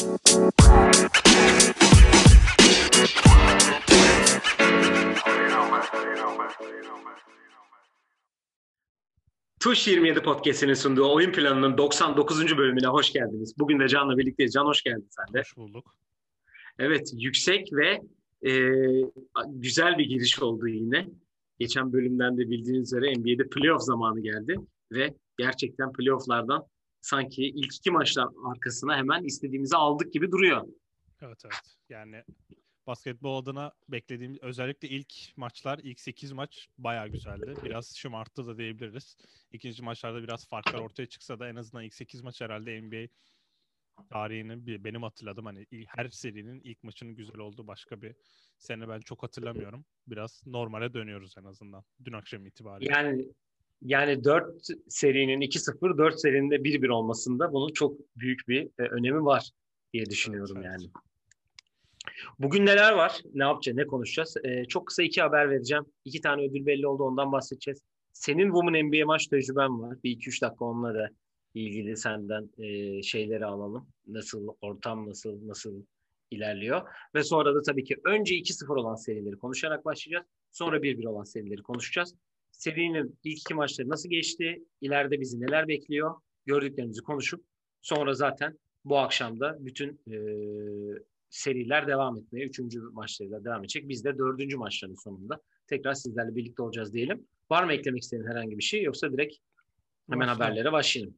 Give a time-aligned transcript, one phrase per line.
[0.00, 0.08] Tuş
[9.88, 12.58] 27 Podcast'inin sunduğu oyun planının 99.
[12.58, 13.54] bölümüne hoş geldiniz.
[13.58, 14.52] Bugün de Can'la birlikteyiz.
[14.52, 15.38] Can hoş geldin sen de.
[15.38, 15.94] Hoş bulduk.
[16.78, 18.00] Evet, yüksek ve
[18.50, 18.52] e,
[19.48, 21.08] güzel bir giriş oldu yine.
[21.58, 24.56] Geçen bölümden de bildiğiniz üzere NBA'de playoff zamanı geldi
[24.92, 26.66] ve gerçekten playofflardan
[27.00, 30.68] sanki ilk iki maçlar arkasına hemen istediğimizi aldık gibi duruyor.
[31.22, 31.76] Evet evet.
[31.88, 32.24] Yani
[32.86, 37.54] basketbol adına beklediğim özellikle ilk maçlar, ilk 8 maç bayağı güzeldi.
[37.64, 39.16] Biraz şımarttı da diyebiliriz.
[39.52, 43.08] İkinci maçlarda biraz farklar ortaya çıksa da en azından ilk 8 maç herhalde NBA
[44.10, 48.14] tarihinin benim hatırladım hani her serinin ilk maçının güzel olduğu başka bir
[48.58, 49.84] sene ben çok hatırlamıyorum.
[50.06, 52.92] Biraz normale dönüyoruz en azından dün akşam itibariyle.
[52.92, 53.28] Yani
[53.82, 59.24] yani 4 serinin 2-0, 4 serinin de 1-1 olmasında bunun çok büyük bir e, önemi
[59.24, 59.50] var
[59.92, 60.90] diye düşünüyorum evet, yani.
[62.38, 63.20] Bugün neler var?
[63.34, 63.76] Ne yapacağız?
[63.76, 64.36] Ne konuşacağız?
[64.44, 65.84] Ee, çok kısa iki haber vereceğim.
[66.04, 67.02] İki tane ödül belli oldu.
[67.02, 67.82] Ondan bahsedeceğiz.
[68.12, 69.96] Senin Women NBA maç tecrüben var.
[70.04, 71.10] Bir iki üç dakika onunla da
[71.54, 73.88] ilgili senden e, şeyleri alalım.
[74.06, 75.82] Nasıl, ortam nasıl, nasıl
[76.30, 76.88] ilerliyor.
[77.14, 80.26] Ve sonra da tabii ki önce 2-0 olan serileri konuşarak başlayacağız.
[80.50, 82.14] Sonra 1-1 olan serileri konuşacağız.
[82.60, 84.64] Serinin ilk iki maçları nasıl geçti?
[84.80, 86.14] İleride bizi neler bekliyor?
[86.46, 87.44] Gördüklerimizi konuşup
[87.82, 90.16] sonra zaten bu akşam da bütün e,
[91.30, 93.88] seriler devam etmeye, üçüncü maçlarıyla devam edecek.
[93.88, 97.26] Biz de dördüncü maçların sonunda tekrar sizlerle birlikte olacağız diyelim.
[97.50, 99.36] Var mı eklemek istediğin herhangi bir şey yoksa direkt
[100.10, 100.42] hemen Başlayalım.
[100.42, 101.14] haberlere başlayalım.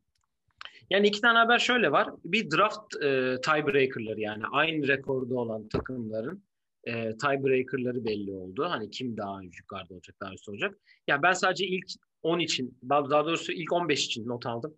[0.90, 2.10] Yani iki tane haber şöyle var.
[2.24, 6.44] Bir draft e, tiebreaker'ları yani aynı rekorda olan takımların
[6.84, 8.66] e, tiebreaker'ları belli oldu.
[8.68, 10.78] Hani kim daha yukarıda olacak, daha üstte olacak.
[11.08, 11.86] Yani ben sadece ilk
[12.22, 14.74] 10 için, daha, doğrusu ilk 15 için not aldım.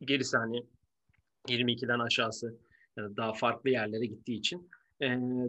[0.00, 0.66] Gerisi hani
[1.48, 2.58] 22'den aşağısı
[2.96, 4.70] yani daha farklı yerlere gittiği için.
[5.00, 5.06] E,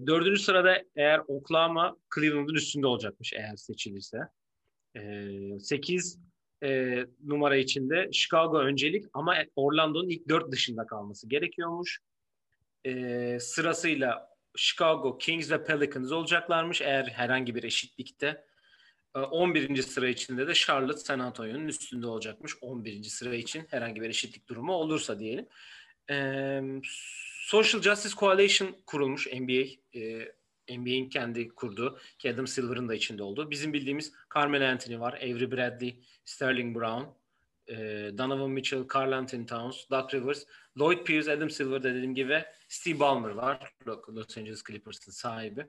[0.07, 4.17] dördüncü sırada eğer Oklahoma Cleveland'ın üstünde olacakmış eğer seçilirse.
[4.95, 6.19] E, 8
[6.63, 11.99] e, numara içinde Chicago öncelik ama Orlando'nun ilk dört dışında kalması gerekiyormuş.
[12.85, 18.45] E, sırasıyla Chicago, Kings ve Pelicans olacaklarmış eğer herhangi bir eşitlikte.
[19.15, 19.81] E, 11.
[19.81, 22.53] sıra içinde de Charlotte San Antonio'nun üstünde olacakmış.
[22.61, 23.03] 11.
[23.03, 25.47] sıra için herhangi bir eşitlik durumu olursa diyelim.
[26.09, 26.59] E,
[27.47, 29.99] Social Justice Coalition kurulmuş NBA.
[29.99, 30.31] E,
[30.69, 33.51] NBA'in kendi kurduğu ki Adam Silver'ın da içinde olduğu.
[33.51, 37.03] Bizim bildiğimiz Carmelo Anthony var, Avery Bradley, Sterling Brown,
[37.67, 37.75] e,
[38.17, 40.45] Donovan Mitchell, Carl Anthony Towns, Doug Rivers,
[40.79, 43.73] Lloyd Pierce, Adam Silver dediğim gibi Steve Ballmer var.
[43.87, 45.67] Los Angeles Clippers'ın sahibi.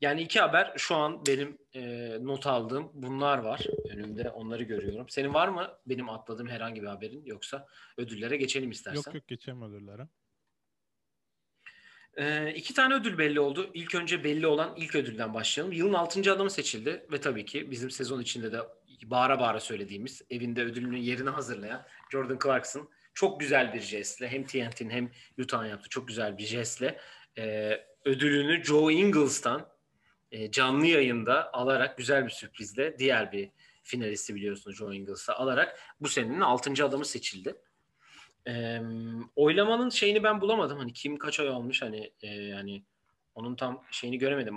[0.00, 3.66] Yani iki haber şu an benim e, not aldığım bunlar var.
[3.90, 5.08] Önümde onları görüyorum.
[5.08, 7.66] Senin var mı benim atladığım herhangi bir haberin yoksa
[7.96, 8.96] ödüllere geçelim istersen.
[8.96, 10.08] Yok yok geçelim ödüllere.
[12.16, 13.70] Ee, iki tane ödül belli oldu.
[13.74, 15.72] İlk önce belli olan ilk ödülden başlayalım.
[15.72, 18.60] Yılın altıncı adamı seçildi ve tabii ki bizim sezon içinde de
[19.04, 24.90] bağıra bağıra söylediğimiz evinde ödülünün yerini hazırlayan Jordan Clarkson çok güzel bir jestle hem TNT'nin
[24.90, 27.00] hem Utah'ın yaptığı çok güzel bir jestle
[27.38, 27.72] e,
[28.04, 29.68] ödülünü Joe Ingles'tan
[30.32, 33.50] e, canlı yayında alarak güzel bir sürprizle diğer bir
[33.82, 37.54] finalisti biliyorsunuz Joe Ingles'a alarak bu senenin altıncı adamı seçildi.
[38.48, 38.80] E,
[39.36, 40.78] oylamanın şeyini ben bulamadım.
[40.78, 42.84] Hani kim kaç oy almış hani e, yani
[43.34, 44.56] onun tam şeyini göremedim.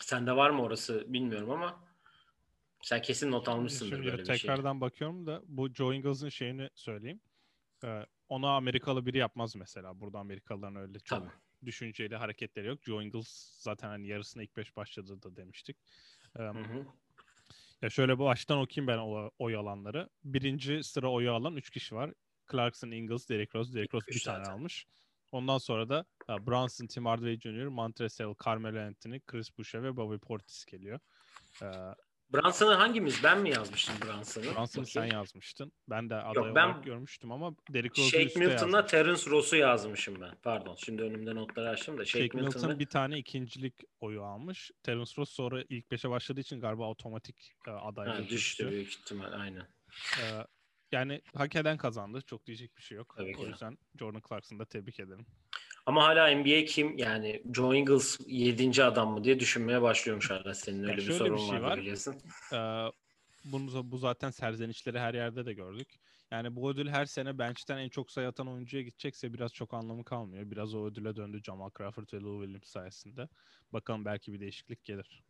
[0.00, 1.85] Sende var mı orası bilmiyorum ama
[2.82, 4.36] sen kesin not almışsındır böyle bir şey.
[4.36, 7.20] Tekrardan bakıyorum da bu Joe Ingles'ın şeyini söyleyeyim.
[7.84, 10.00] Ee, ona Amerikalı biri yapmaz mesela.
[10.00, 11.30] Burada Amerikalıların öyle çok Tabii.
[11.64, 12.84] düşünceli hareketleri yok.
[12.84, 13.28] Joe Ingles
[13.58, 15.76] zaten hani yarısına ilk beş başladı da demiştik.
[16.38, 16.86] Ee, hı hı.
[17.82, 20.08] Ya şöyle bu baştan okuyayım ben o oy alanları.
[20.24, 22.12] Birinci sıra oyu alan üç kişi var.
[22.52, 23.74] Clarkson, Ingles, Derrick Rose.
[23.74, 24.86] Derrick Rose bir tane almış.
[25.32, 30.16] Ondan sonra da uh, Brunson, Tim Hardaway Jr., Montrezl, Carmelo Anthony, Chris Boucher ve Bobby
[30.16, 31.00] Portis geliyor.
[31.62, 31.94] Uh,
[32.32, 33.24] Brunson'ı hangimiz?
[33.24, 34.44] Ben mi yazmıştım Brunson'ı?
[34.44, 35.72] Brunson'ı sen yazmıştın.
[35.88, 36.66] Ben de aday Yok, ben...
[36.66, 40.34] olarak görmüştüm ama Derrick Rose'u Shake Milton'la Terence Ross'u yazmışım ben.
[40.42, 40.74] Pardon.
[40.74, 42.04] Şimdi önümde notları açtım da.
[42.04, 44.70] Shake, Shake Milton bir tane ikincilik oyu almış.
[44.82, 48.70] Terence Ross sonra ilk beşe başladığı için galiba otomatik uh, aday ha, düştü.
[48.70, 49.32] büyük ihtimal.
[49.32, 49.66] Aynen.
[50.18, 50.44] Uh,
[50.92, 52.20] yani hak eden kazandı.
[52.22, 53.14] Çok diyecek bir şey yok.
[53.16, 53.48] Tabii o ki.
[53.48, 55.26] yüzden Jordan Clarkson'ı da tebrik ederim.
[55.86, 58.84] Ama hala NBA kim yani Joe Ingles 7.
[58.84, 62.14] adam mı diye düşünmeye başlıyormuş hala senin öyle yani bir sorun bir şey var biliyorsun.
[62.52, 62.86] Ee,
[63.44, 65.88] bunu, bu zaten serzenişleri her yerde de gördük.
[66.30, 70.04] Yani bu ödül her sene bench'ten en çok sayı atan oyuncuya gidecekse biraz çok anlamı
[70.04, 70.50] kalmıyor.
[70.50, 73.28] Biraz o ödüle döndü Jamal Crawford ve Lou Williams sayesinde.
[73.72, 75.22] Bakalım belki bir değişiklik gelir.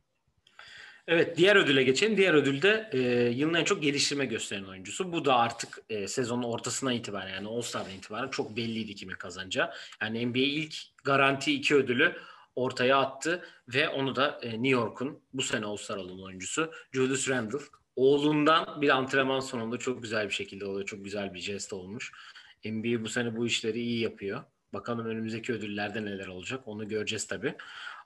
[1.08, 2.16] Evet diğer ödüle geçelim.
[2.16, 2.98] Diğer ödülde e,
[3.28, 5.12] yılın en çok geliştirme gösteren oyuncusu.
[5.12, 9.70] Bu da artık e, sezonun ortasına itibaren yani All Star'dan itibaren çok belliydi kimin kazanacağı.
[10.02, 12.16] Yani NBA ilk garanti iki ödülü
[12.56, 17.28] ortaya attı ve onu da e, New York'un bu sene All Star alan oyuncusu Julius
[17.28, 17.58] Randle.
[17.96, 20.86] Oğlundan bir antrenman sonunda çok güzel bir şekilde oluyor.
[20.86, 22.12] Çok güzel bir jest olmuş.
[22.64, 24.42] NBA bu sene bu işleri iyi yapıyor.
[24.74, 27.54] Bakalım önümüzdeki ödüllerde neler olacak onu göreceğiz tabii.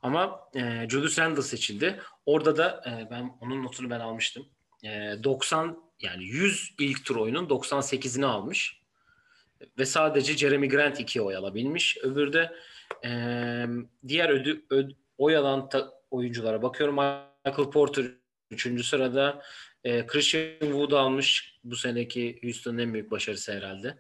[0.03, 2.01] Ama e, Julius Randle seçildi.
[2.31, 4.49] Orada da e, ben onun notunu ben almıştım.
[4.85, 4.89] E,
[5.25, 8.81] 90 yani 100 ilk tur oyunun 98'ini almış.
[9.79, 11.99] Ve sadece Jeremy Grant 2 oy alabilmiş.
[12.03, 12.53] Öbürü de
[13.05, 13.11] e,
[14.09, 16.95] diğer ödü, öd, oy alan ta, oyunculara bakıyorum.
[16.95, 18.07] Michael Porter
[18.51, 18.87] 3.
[18.87, 19.43] sırada.
[19.85, 21.59] E, Christian Wood almış.
[21.65, 23.99] Bu seneki Houston'ın en büyük başarısı herhalde.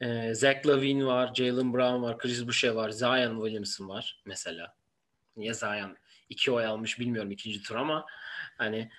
[0.00, 4.74] E, Zach Lavine var, Jalen Brown var, Chris Boucher var, Zion Williamson var mesela.
[5.36, 5.96] Niye Zion
[6.28, 8.06] iki oy almış bilmiyorum ikinci tur ama
[8.58, 8.90] hani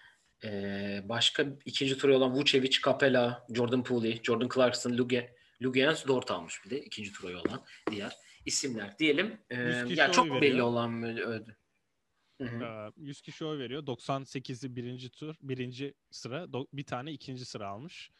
[0.43, 6.65] e, başka ikinci tur olan Vucevic, Capella, Jordan Poole, Jordan Clarkson, Luge, Lugians Dort almış
[6.65, 8.13] bir de ikinci tur olan diğer
[8.45, 9.41] isimler diyelim.
[9.49, 9.55] E,
[9.87, 10.65] yani çok belli veriyor.
[10.65, 11.53] olan ödül.
[12.97, 13.83] 100 kişi oy veriyor.
[13.83, 18.11] 98'i birinci tur, birinci sıra, bir tane ikinci sıra almış.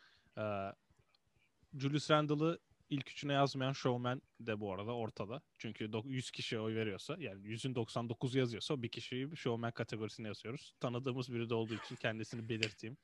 [1.78, 5.42] Julius Randle'ı ilk üçüne yazmayan showman de bu arada ortada.
[5.58, 10.74] Çünkü 100 kişi oy veriyorsa yani 100'ün 99 yazıyorsa bir kişiyi showman kategorisine yazıyoruz.
[10.80, 12.98] Tanıdığımız biri de olduğu için kendisini belirteyim.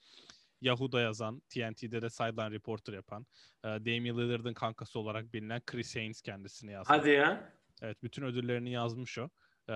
[0.62, 3.26] Yahoo'da yazan, TNT'de de sideline reporter yapan,
[3.64, 6.94] Damian Lillard'ın kankası olarak bilinen Chris Haynes kendisini yazdı.
[6.94, 7.54] Hadi ya.
[7.82, 9.30] Evet, bütün ödüllerini yazmış o.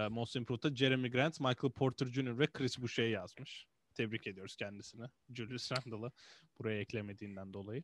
[0.09, 2.39] Most Improved'da Jeremy Grant, Michael Porter Jr.
[2.39, 3.65] ve Chris Boucher yazmış.
[3.93, 5.05] Tebrik ediyoruz kendisini.
[5.29, 6.11] Julius Randle'ı
[6.59, 7.83] buraya eklemediğinden dolayı.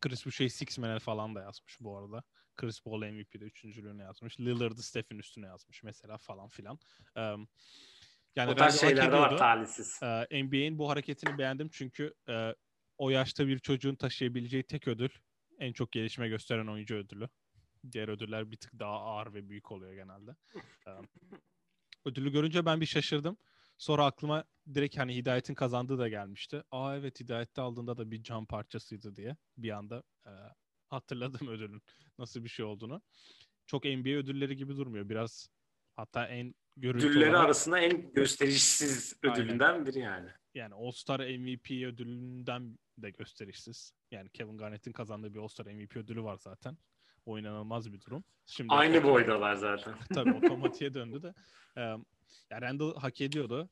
[0.00, 2.22] Chris Boucher Six Man'e falan da yazmış bu arada.
[2.56, 4.40] Chris Paul MVP'de üçüncülüğünü yazmış.
[4.40, 6.78] Lillard'ı Steph'in üstüne yazmış mesela falan filan.
[7.16, 7.48] Um,
[8.36, 10.00] yani o tarz şeyler de var talihsiz.
[10.02, 12.54] Ee, NBA'in bu hareketini beğendim çünkü e,
[12.98, 15.10] o yaşta bir çocuğun taşıyabileceği tek ödül
[15.58, 17.28] en çok gelişme gösteren oyuncu ödülü.
[17.92, 20.36] Diğer ödüller bir tık daha ağır ve büyük oluyor genelde.
[20.86, 21.08] Um,
[22.04, 23.36] ödülü görünce ben bir şaşırdım.
[23.80, 24.44] Sonra aklıma
[24.74, 26.62] direkt hani Hidayet'in kazandığı da gelmişti.
[26.70, 30.30] Aa evet Hidayet'te aldığında da bir cam parçasıydı diye bir anda e,
[30.88, 31.82] hatırladım ödülün
[32.18, 33.02] nasıl bir şey olduğunu.
[33.66, 35.08] Çok NBA ödülleri gibi durmuyor.
[35.08, 35.48] Biraz
[35.96, 37.44] hatta en görüntü Ödülleri olarak...
[37.44, 39.86] arasında en gösterişsiz ödülünden Aynen.
[39.86, 40.28] biri yani.
[40.54, 43.92] Yani All-Star MVP ödülünden de gösterişsiz.
[44.10, 46.78] Yani Kevin Garnett'in kazandığı bir All-Star MVP ödülü var zaten.
[47.26, 48.24] O inanılmaz bir durum.
[48.46, 49.94] Şimdi Aynı boydalar zaten.
[50.14, 51.34] Tabii otomatiğe döndü de.
[52.50, 53.70] Ya Randall hak ediyordu.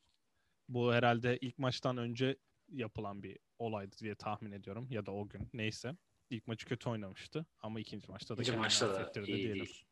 [0.69, 2.37] Bu herhalde ilk maçtan önce
[2.69, 4.87] yapılan bir olaydı diye tahmin ediyorum.
[4.91, 5.97] Ya da o gün neyse.
[6.31, 9.55] İlk maçı kötü oynamıştı ama ikinci maçta da ikinci maçta da iyi diyelim.
[9.55, 9.85] değil.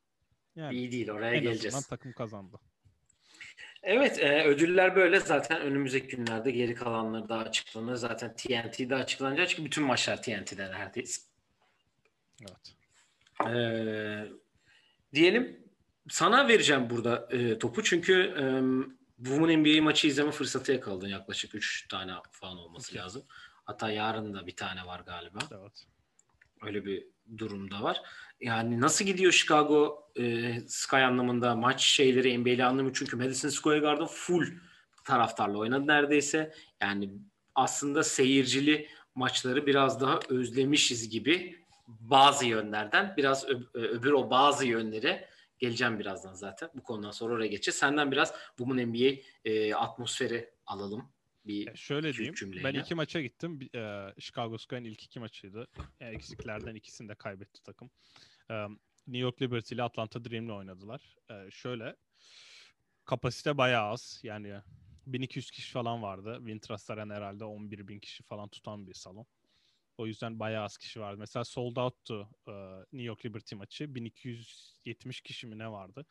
[0.57, 1.87] Yani iyi değil oraya en geleceğiz.
[1.87, 2.57] Takım kazandı.
[3.83, 7.95] Evet e, ödüller böyle zaten önümüzdeki günlerde geri kalanları da açıklanır.
[7.95, 11.23] Zaten TNT'de açıklanacak çünkü bütün maçlar TNT'de neredeyse.
[12.43, 12.77] Evet.
[13.47, 14.29] Ee,
[15.15, 15.66] diyelim
[16.09, 18.45] sana vereceğim burada e, topu çünkü e,
[19.17, 23.05] Women NBA maçı izleme fırsatı yakaladın yaklaşık 3 tane falan olması okay.
[23.05, 23.23] lazım.
[23.65, 25.39] Hatta yarın da bir tane var galiba.
[25.51, 25.87] Evet.
[26.63, 27.07] Öyle bir
[27.39, 28.03] durumda var.
[28.41, 34.07] Yani nasıl gidiyor Chicago e, Sky anlamında maç şeyleri NBA'li anlamı çünkü Madison Square Garden
[34.07, 34.47] full
[35.05, 36.55] taraftarla oynadı neredeyse.
[36.83, 37.11] Yani
[37.55, 45.27] aslında seyircili maçları biraz daha özlemişiz gibi bazı yönlerden biraz öbür o bazı yönleri
[45.59, 46.71] Geleceğim birazdan zaten.
[46.75, 47.79] Bu konudan sonra oraya geçeceğiz.
[47.79, 51.09] Senden biraz Women NBA e, atmosferi alalım.
[51.47, 52.35] Bir e şöyle diyeyim.
[52.35, 52.65] Cümleyle.
[52.65, 53.61] Ben iki maça gittim.
[53.75, 55.67] E, Chicago Sky'ın ilk iki maçıydı.
[56.01, 57.91] E, eksiklerden ikisini de kaybetti takım.
[58.51, 58.55] E,
[59.07, 61.17] New York Liberty ile Atlanta Dream'le oynadılar.
[61.31, 61.97] E, şöyle
[63.05, 64.21] kapasite bayağı az.
[64.23, 64.55] Yani
[65.07, 66.37] 1200 kişi falan vardı.
[66.39, 69.27] Wintrust Arena herhalde 11 bin kişi falan tutan bir salon.
[69.99, 71.19] O yüzden bayağı az kişi vardı.
[71.19, 73.95] Mesela sold out'tu e, New York Liberty maçı.
[73.95, 76.07] 1270 kişi mi ne vardı.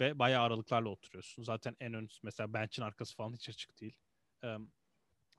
[0.00, 1.42] Ve bayağı aralıklarla oturuyorsun.
[1.42, 3.94] Zaten en ön mesela bench'in arkası falan hiç açık değil.
[4.44, 4.56] E,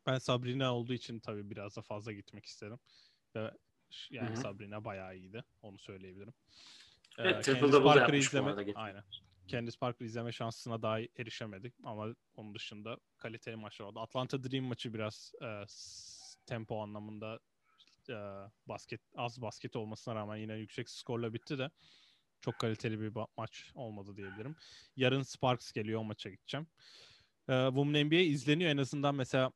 [0.06, 2.80] ben Sabrina olduğu için tabii biraz da fazla gitmek isterim.
[3.36, 3.52] Ve
[4.10, 4.38] yani Hı-hı.
[4.38, 5.44] Sabrina bayağı iyiydi.
[5.62, 6.34] Onu söyleyebilirim.
[7.18, 8.72] E, evet, Triple Double yapmış izleme, bu arada.
[8.76, 9.04] Aynen.
[9.48, 14.00] Candice Parker izleme şansına daha erişemedik ama onun dışında kaliteli maçlar oldu.
[14.00, 15.64] Atlanta Dream maçı biraz e,
[16.46, 17.40] tempo anlamında
[18.10, 21.72] e, basket az basket olmasına rağmen yine yüksek skorla bitti de
[22.42, 24.56] çok kaliteli bir maç olmadı diyebilirim.
[24.96, 26.68] Yarın Sparks geliyor o maça gideceğim.
[27.50, 29.52] E, Women NBA izleniyor en azından mesela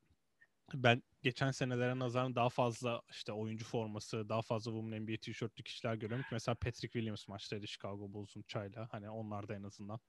[0.74, 5.96] ben geçen senelere nazaran daha fazla işte oyuncu forması, daha fazla Women NBA tişörtlü kişiler
[5.96, 6.26] görüyorum.
[6.32, 8.88] Mesela Patrick Williams maçtaydı Chicago Bulls'un çayla.
[8.92, 10.00] Hani onlar da en azından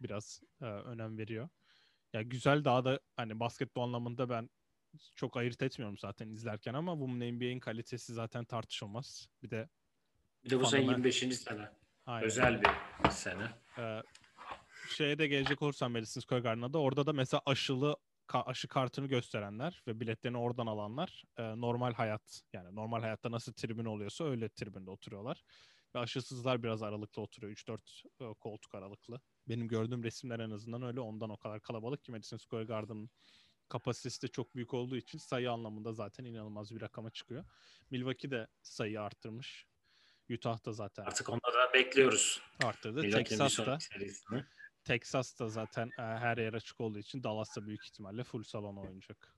[0.00, 1.48] biraz e, önem veriyor.
[2.12, 4.50] Ya güzel daha da hani basketbol anlamında ben
[5.14, 9.28] çok ayırt etmiyorum zaten izlerken ama bu NBA'in kalitesi zaten tartışılmaz.
[9.42, 9.68] Bir de
[10.44, 11.36] bir de bu sene 25.
[11.36, 11.70] sene.
[12.06, 12.26] Aynen.
[12.26, 12.62] Özel
[13.04, 13.48] bir sene.
[13.78, 14.02] Ee,
[14.96, 17.96] şeye de gelecek olursam Madison Square Garden'a da orada da mesela aşılı
[18.32, 23.84] aşı kartını gösterenler ve biletlerini oradan alanlar e, normal hayat yani normal hayatta nasıl tribün
[23.84, 25.44] oluyorsa öyle tribünde oturuyorlar.
[25.94, 27.52] Ve aşısızlar biraz aralıklı oturuyor.
[27.52, 29.20] 3-4 e, koltuk aralıklı.
[29.48, 31.00] Benim gördüğüm resimler en azından öyle.
[31.00, 33.10] Ondan o kadar kalabalık ki Madison Square Garden'ın
[33.74, 37.44] kapasitesi de çok büyük olduğu için sayı anlamında zaten inanılmaz bir rakama çıkıyor.
[37.90, 39.66] Milwaukee de sayıyı arttırmış.
[40.30, 41.04] Utah da zaten.
[41.04, 42.40] Artık onları bekliyoruz.
[42.64, 43.10] Arttırdı.
[43.10, 43.78] Texas da.
[44.84, 48.76] Texas da zaten e, her yer açık olduğu için Dallas da büyük ihtimalle full salon
[48.76, 49.34] oynayacak.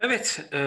[0.00, 0.58] Evet, e,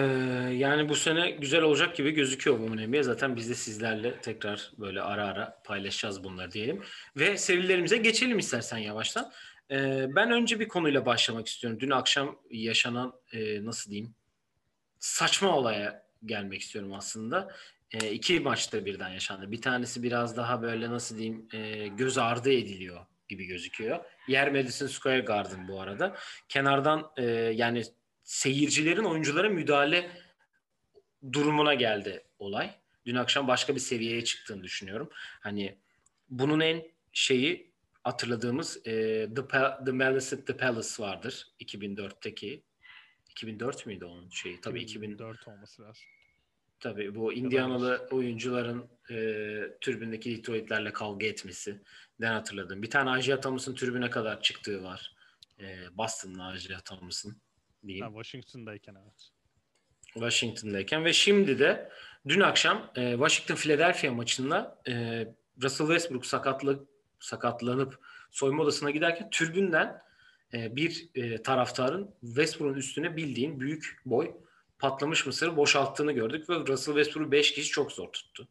[0.52, 3.02] yani bu sene güzel olacak gibi gözüküyor bu NBA.
[3.02, 6.82] Zaten biz de sizlerle tekrar böyle ara ara paylaşacağız bunları diyelim.
[7.16, 9.32] Ve serilerimize geçelim istersen yavaştan.
[9.70, 11.80] E, ben önce bir konuyla başlamak istiyorum.
[11.80, 14.14] Dün akşam yaşanan e, nasıl diyeyim
[14.98, 17.54] saçma olaya gelmek istiyorum aslında.
[17.92, 19.52] E, iki maçta birden yaşandı.
[19.52, 24.04] Bir tanesi biraz daha böyle nasıl diyeyim e, göz ardı ediliyor gibi gözüküyor.
[24.28, 26.16] Yer Madison Square Garden bu arada.
[26.48, 27.82] Kenardan e, yani
[28.22, 30.10] seyircilerin oyunculara müdahale
[31.32, 32.70] durumuna geldi olay.
[33.06, 35.08] Dün akşam başka bir seviyeye çıktığını düşünüyorum.
[35.40, 35.78] Hani
[36.28, 37.69] bunun en şeyi
[38.04, 38.90] hatırladığımız e,
[39.34, 42.62] The, pa- The Malice at the Palace vardır 2004'teki.
[43.30, 44.60] 2004 müydü onun şeyi?
[44.60, 46.02] Tabii 2004 olması lazım.
[46.80, 49.16] Tabii bu Indianalı oyuncuların e,
[49.80, 51.80] türbündeki Detroit'lerle kavga etmesi.
[52.20, 52.82] Den hatırladım.
[52.82, 55.16] Bir tane Asia Thomas'ın tribüne kadar çıktığı var.
[55.60, 57.36] E, Boston'lı Asia Thomas'ın
[57.86, 58.06] diyeyim.
[58.06, 59.30] Ha, Washington'dayken evet.
[60.12, 61.90] Washington'dayken ve şimdi de
[62.28, 65.26] dün akşam e, Washington Philadelphia maçında e,
[65.62, 66.86] Russell Westbrook sakatlı
[67.20, 67.98] sakatlanıp
[68.30, 70.02] soyunma odasına giderken türbünden
[70.54, 74.34] e, bir e, taraftarın Westbrook'un üstüne bildiğin büyük boy
[74.78, 78.48] patlamış mısırı boşalttığını gördük ve Russell Westbrook 5 kişi çok zor tuttu.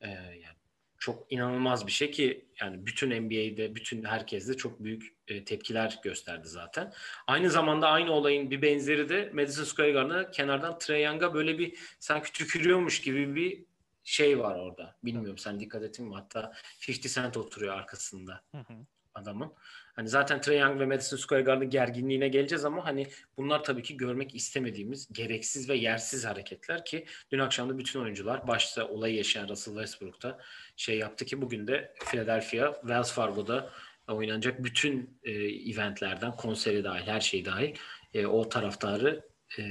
[0.00, 0.56] E, yani
[0.98, 6.48] çok inanılmaz bir şey ki yani bütün NBA'de, bütün herkeste çok büyük e, tepkiler gösterdi
[6.48, 6.92] zaten.
[7.26, 11.78] Aynı zamanda aynı olayın bir benzeri de Madison Square Garden'da kenardan Trae Young'a böyle bir
[11.98, 13.64] sanki tükürüyormuş gibi bir
[14.04, 14.96] şey var orada.
[15.04, 16.14] Bilmiyorum sen dikkat ettin mi?
[16.14, 16.52] Hatta
[16.88, 18.74] 50 Cent oturuyor arkasında hı hı.
[19.14, 19.52] adamın.
[19.96, 23.06] Hani zaten Trae Young ve Madison Square Garden gerginliğine geleceğiz ama hani
[23.36, 28.48] bunlar tabii ki görmek istemediğimiz gereksiz ve yersiz hareketler ki dün akşam da bütün oyuncular
[28.48, 30.38] başta olayı yaşayan Russell Westbrook'ta
[30.76, 33.70] şey yaptı ki bugün de Philadelphia Wells Fargo'da
[34.08, 35.32] oynanacak bütün e,
[35.70, 37.76] eventlerden konseri dahil her şey dahil
[38.14, 39.28] e, o taraftarı
[39.58, 39.62] e,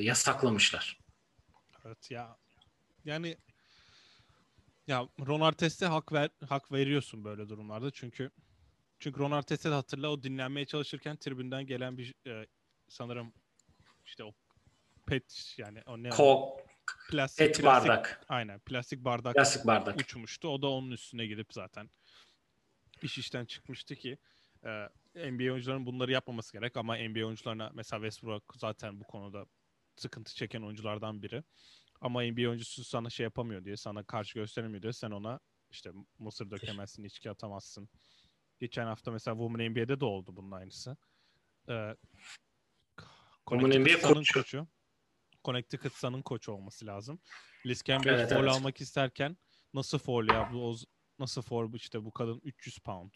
[0.00, 0.98] yasaklamışlar.
[1.84, 2.36] Evet ya
[3.04, 3.36] yani
[4.86, 8.30] ya Ron Artest'e hak ver hak veriyorsun böyle durumlarda çünkü
[8.98, 12.46] çünkü Ron Artest'e hatırla o dinlenmeye çalışırken tribünden gelen bir e,
[12.88, 13.32] sanırım
[14.04, 14.32] işte o
[15.06, 16.56] pet yani o ne Ko
[17.10, 18.24] plastik, pet plastik, bardak.
[18.28, 20.48] Aynen plastik bardak, plastik bardak uçmuştu.
[20.48, 21.90] O da onun üstüne gidip zaten
[23.02, 24.18] iş işten çıkmıştı ki
[24.64, 29.46] e, NBA oyuncularının bunları yapmaması gerek ama NBA oyuncularına mesela Westbrook zaten bu konuda
[29.96, 31.42] sıkıntı çeken oyunculardan biri.
[32.00, 36.50] Ama NBA oyuncusu sana şey yapamıyor diye, sana karşı gösteremiyor diye sen ona işte mısır
[36.50, 37.88] dökemezsin, içki atamazsın.
[38.58, 40.96] Geçen hafta mesela Women NBA'de de oldu bunun aynısı.
[41.68, 41.96] Ee,
[43.48, 44.32] Women NBA koçu.
[44.34, 44.68] koçu.
[45.44, 47.20] Connecticut Sun'ın koçu olması lazım.
[47.66, 48.52] Liz Campbell evet, foul evet.
[48.52, 49.36] almak isterken
[49.74, 50.76] nasıl foul ya bu
[51.18, 53.12] nasıl foul işte bu kadın 300 pound.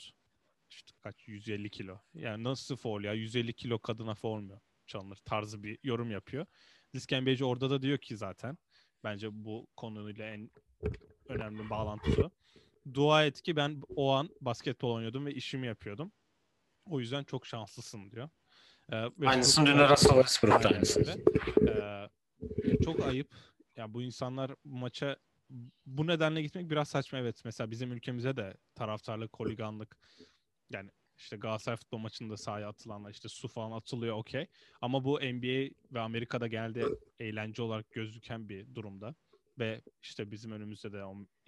[0.70, 1.99] İşte kaç 150 kilo.
[2.14, 6.47] Yani nasıl foul ya 150 kilo kadına foul mu çalınır tarzı bir yorum yapıyor.
[6.94, 8.58] Liz Campbell orada da diyor ki zaten
[9.05, 10.50] bence bu konuyla en
[11.28, 12.31] önemli bağlantısı
[12.95, 16.12] dua et ki ben o an basketbol oynuyordum ve işimi yapıyordum.
[16.87, 18.28] O yüzden çok şanslısın diyor.
[18.93, 21.25] Ee, aynısını dün Russell Westbrook'ta aynısı.
[21.69, 22.09] Ee,
[22.85, 23.33] çok ayıp.
[23.33, 25.17] Ya yani bu insanlar maça
[25.87, 27.45] bu nedenle gitmek biraz saçma evet.
[27.45, 29.97] Mesela bizim ülkemize de taraftarlık, koliganlık
[30.71, 34.46] yani işte Galatasaray futbol maçında sahaya atılanlar işte su falan atılıyor okey.
[34.80, 36.84] Ama bu NBA ve Amerika'da geldi
[37.18, 39.14] eğlence olarak gözüken bir durumda
[39.58, 40.96] ve işte bizim önümüzde de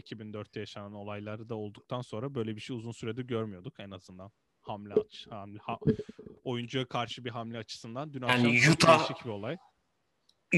[0.03, 4.95] 2004'te yaşanan olayları da olduktan sonra böyle bir şey uzun süredir görmüyorduk en azından hamle
[4.95, 5.79] aç hamle ha,
[6.45, 9.57] oyuncuya karşı bir hamle açısından dün akşam yani Utah, değişik bir olay.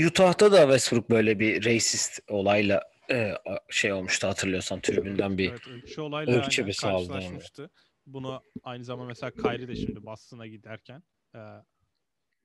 [0.07, 3.35] Utah'ta da Westbrook böyle bir racist olayla e,
[3.71, 7.71] şey olmuştu hatırlıyorsan tribünden bir evet, ırkçı olayla ırkçı bir karşılaşmıştı.
[8.07, 11.03] Bunu aynı zamanda mesela Kyrie de şimdi Boston'a giderken
[11.35, 11.41] e,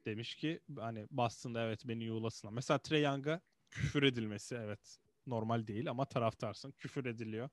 [0.05, 2.53] demiş ki hani Boston'da evet beni yuğlasınlar.
[2.53, 4.97] Mesela Trey Young'a küfür edilmesi evet
[5.27, 6.71] normal değil ama taraftarsın.
[6.71, 7.49] Küfür ediliyor.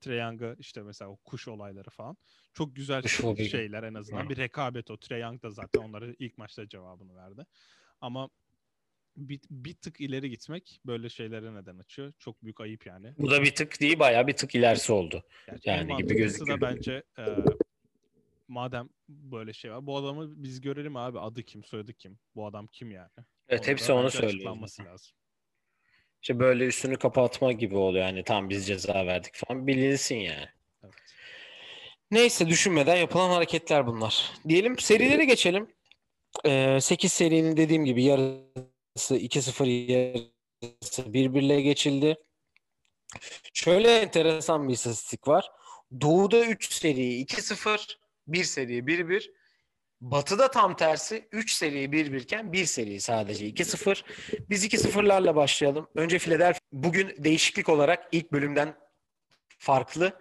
[0.00, 2.16] Trae işte mesela o kuş olayları falan.
[2.54, 4.28] Çok güzel Kuş şeyler en azından.
[4.28, 4.96] Bir rekabet o.
[4.96, 7.46] Trae Young da zaten onları ilk maçta cevabını verdi.
[8.00, 8.28] Ama
[9.18, 12.12] bir, bir tık ileri gitmek böyle şeylere neden açıyor.
[12.18, 13.14] Çok büyük ayıp yani.
[13.18, 15.24] Bu da bir tık değil bayağı bir tık ilerisi oldu.
[15.46, 16.60] Yani, Yani gibi gözüküyor.
[16.60, 17.24] da bence e,
[18.48, 19.86] madem böyle şey var.
[19.86, 21.20] Bu adamı biz görelim abi.
[21.20, 22.18] Adı kim, soyadı kim?
[22.34, 23.08] Bu adam kim yani?
[23.48, 24.56] Evet hepsi onu söylüyor.
[24.56, 24.86] lazım.
[26.22, 30.46] İşte böyle üstünü kapatma gibi oluyor yani tam biz ceza verdik falan bilinsin yani.
[30.84, 30.94] Evet.
[32.10, 34.32] Neyse düşünmeden yapılan hareketler bunlar.
[34.48, 35.68] Diyelim serilere geçelim.
[36.46, 42.16] Ee, 8 serinin dediğim gibi yarısı 2-0 yarısı 1-1'le geçildi.
[43.52, 45.50] Şöyle enteresan bir istatistik var.
[46.00, 49.30] Doğu'da 3 seri 2-0, 1 seri 1-1.
[50.00, 54.04] Batı'da tam tersi 3 seri 1-1 iken 1 seri sadece 2-0.
[54.50, 55.88] Biz 2-0'larla başlayalım.
[55.94, 58.74] Önce Philadelphia bugün değişiklik olarak ilk bölümden
[59.58, 60.20] farklı.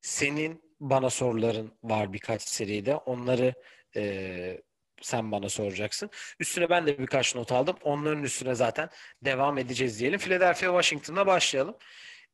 [0.00, 2.96] Senin bana soruların var birkaç seride.
[2.96, 3.54] Onları
[3.96, 4.62] e,
[5.02, 6.10] sen bana soracaksın.
[6.40, 7.76] Üstüne ben de birkaç not aldım.
[7.82, 8.88] Onların üstüne zaten
[9.22, 10.18] devam edeceğiz diyelim.
[10.18, 11.76] Philadelphia Washington'la başlayalım.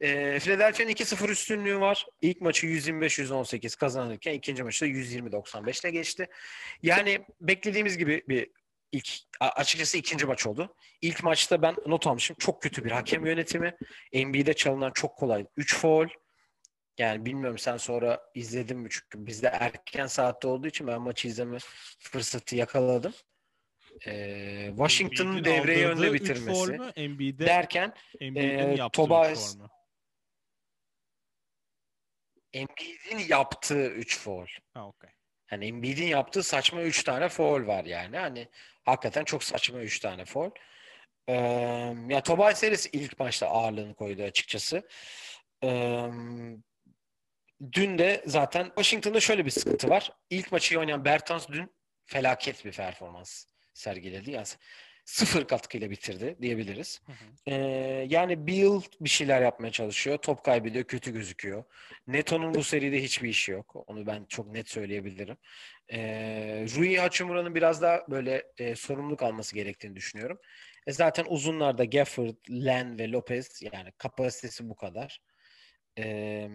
[0.01, 2.07] E, Philadelphia'nın 2-0 üstünlüğü var.
[2.23, 6.29] İlk maçı 125-118 kazanırken ikinci maçı da 120-95 ile geçti.
[6.83, 8.51] Yani beklediğimiz gibi bir
[8.93, 9.09] ilk
[9.41, 10.75] açıkçası ikinci maç oldu.
[11.01, 12.37] İlk maçta ben not almışım.
[12.39, 13.77] Çok kötü bir hakem yönetimi.
[14.15, 16.09] NBA'de çalınan çok kolay 3 foul.
[17.01, 21.59] Yani bilmiyorum sen sonra izledin mi çünkü bizde erken saatte olduğu için ben maçı izleme
[21.99, 23.15] fırsatı yakaladım.
[24.07, 26.79] Ee, Washington'ın devreyi önde bitirmesi?
[26.97, 29.57] Embiid'e, derken Embiid'in e, Tobias-?
[32.53, 34.47] Embiid'in yaptığı 3 foul.
[34.75, 35.11] Ha okey.
[35.47, 38.19] Hani Embiid'in yaptığı saçma 3 tane foul var yani.
[38.19, 38.49] Hani
[38.85, 40.51] hakikaten çok saçma 3 tane foul.
[41.29, 41.35] Ee,
[42.09, 44.89] ya Tobias Harris ilk maçta ağırlığını koydu açıkçası.
[45.65, 46.11] Ee,
[47.73, 50.13] dün de zaten Washington'da şöyle bir sıkıntı var.
[50.31, 51.71] İlk maçı oynayan Bertans dün
[52.05, 54.31] felaket bir performans sergiledi.
[54.31, 54.47] Yani
[55.05, 57.03] sıfır katkıyla bitirdi diyebiliriz.
[57.07, 57.17] Hı hı.
[57.47, 57.55] Ee,
[58.09, 60.19] yani Beal bir şeyler yapmaya çalışıyor.
[60.19, 61.65] Top kaybediyor, kötü gözüküyor.
[62.07, 63.85] Neto'nun bu seride hiçbir işi yok.
[63.87, 65.37] Onu ben çok net söyleyebilirim.
[65.93, 70.39] Ee, Rui Hachimura'nın biraz daha böyle e, sorumluluk alması gerektiğini düşünüyorum.
[70.87, 75.21] E, zaten uzunlarda Gafford, Len ve Lopez yani kapasitesi bu kadar.
[75.99, 76.49] Ee,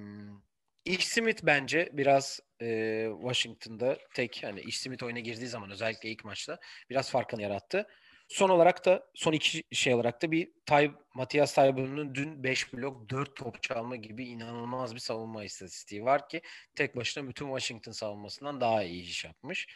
[0.85, 6.25] Ish Smith bence biraz e, Washington'da tek hani Ish Smith oyuna girdiği zaman özellikle ilk
[6.25, 7.87] maçta biraz farkını yarattı.
[8.27, 13.09] Son olarak da son iki şey olarak da bir Tay, Matias Taybun'un dün 5 blok
[13.09, 16.41] 4 top çalma gibi inanılmaz bir savunma istatistiği var ki
[16.75, 19.67] tek başına bütün Washington savunmasından daha iyi iş yapmış.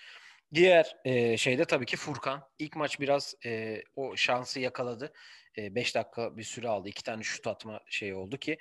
[0.54, 2.43] Diğer e, şeyde tabii ki Furkan.
[2.60, 5.13] İlk maç biraz e, o şansı yakaladı.
[5.58, 6.89] 5 dakika bir süre aldı.
[6.89, 8.58] iki tane şut atma şeyi oldu ki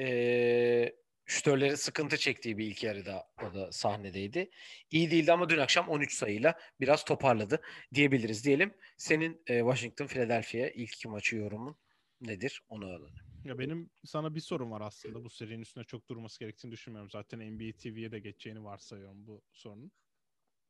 [0.00, 0.92] e,
[1.28, 4.50] şütörleri sıkıntı çektiği bir ilk yarıda o da sahnedeydi.
[4.90, 7.62] İyi değildi ama dün akşam 13 sayıyla biraz toparladı
[7.94, 8.74] diyebiliriz diyelim.
[8.96, 11.76] Senin e, Washington Philadelphia ilk iki maçı yorumun
[12.20, 12.62] nedir?
[12.68, 13.10] Onu alalım.
[13.44, 15.24] Ya benim sana bir sorum var aslında.
[15.24, 17.10] Bu serinin üstüne çok durması gerektiğini düşünmüyorum.
[17.10, 19.92] Zaten NBA TV'ye de geçeceğini varsayıyorum bu sorunun.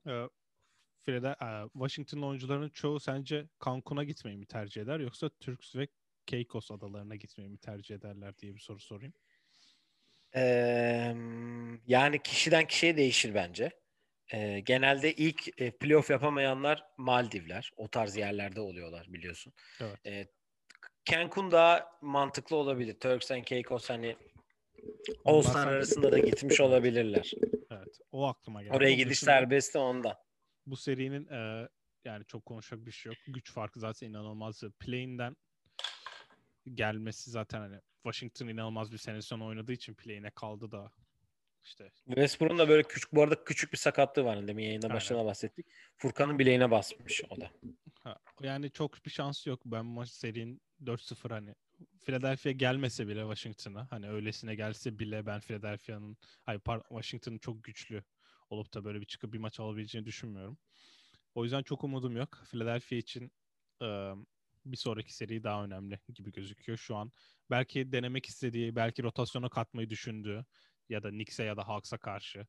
[0.07, 0.25] Ee,
[0.99, 5.89] Philadelphia, e, Washington oyuncularının çoğu sence Cancun'a gitmeyi mi tercih eder yoksa Turks ve
[6.27, 9.15] Caicos adalarına gitmeyi mi tercih ederler diye bir soru sorayım.
[11.87, 13.71] Yani kişiden kişiye değişir bence.
[14.33, 17.71] Eee, genelde ilk e, playoff yapamayanlar Maldivler.
[17.77, 19.53] O tarz yerlerde oluyorlar biliyorsun.
[19.81, 19.99] Evet.
[20.05, 20.29] Eee,
[21.05, 23.01] Cancun daha mantıklı olabilir.
[23.01, 24.17] Turks and Caicos hani
[25.43, 27.33] sanki- arasında da gitmiş olabilirler.
[27.71, 27.99] Evet.
[28.13, 28.77] O aklıma geldi.
[28.77, 30.15] Oraya gidiş serbest de ondan.
[30.67, 31.69] Bu serinin e,
[32.05, 33.19] yani çok konuşacak bir şey yok.
[33.27, 34.63] Güç farkı zaten inanılmaz.
[34.81, 35.37] Play'inden
[36.75, 40.93] gelmesi zaten hani Washington inanılmaz bir sene sonu oynadığı için play'ine kaldı da
[41.65, 44.49] işte Westbrook'un da böyle küçük bu arada küçük bir sakatlığı var.
[44.49, 44.97] Demin yayında Aynen.
[44.97, 45.67] başında bahsettik.
[45.97, 47.51] Furkan'ın bileğine basmış o da.
[48.01, 49.61] Ha, yani çok bir şansı yok.
[49.65, 51.55] Ben maç serinin 4-0 hani
[52.01, 58.05] Philadelphia gelmese bile Washington'a hani öylesine gelse bile ben Philadelphia'nın hayır Washington'ın çok güçlü
[58.51, 60.59] olup da böyle bir çıkıp bir maç alabileceğini düşünmüyorum.
[61.35, 62.43] O yüzden çok umudum yok.
[62.51, 63.33] Philadelphia için
[63.83, 64.13] e,
[64.73, 67.13] bir sonraki seri daha önemli gibi gözüküyor şu an.
[67.51, 70.45] Belki denemek istediği, belki rotasyona katmayı düşündüğü
[70.89, 72.47] ya da Knicks'e ya da Hawks'a karşı.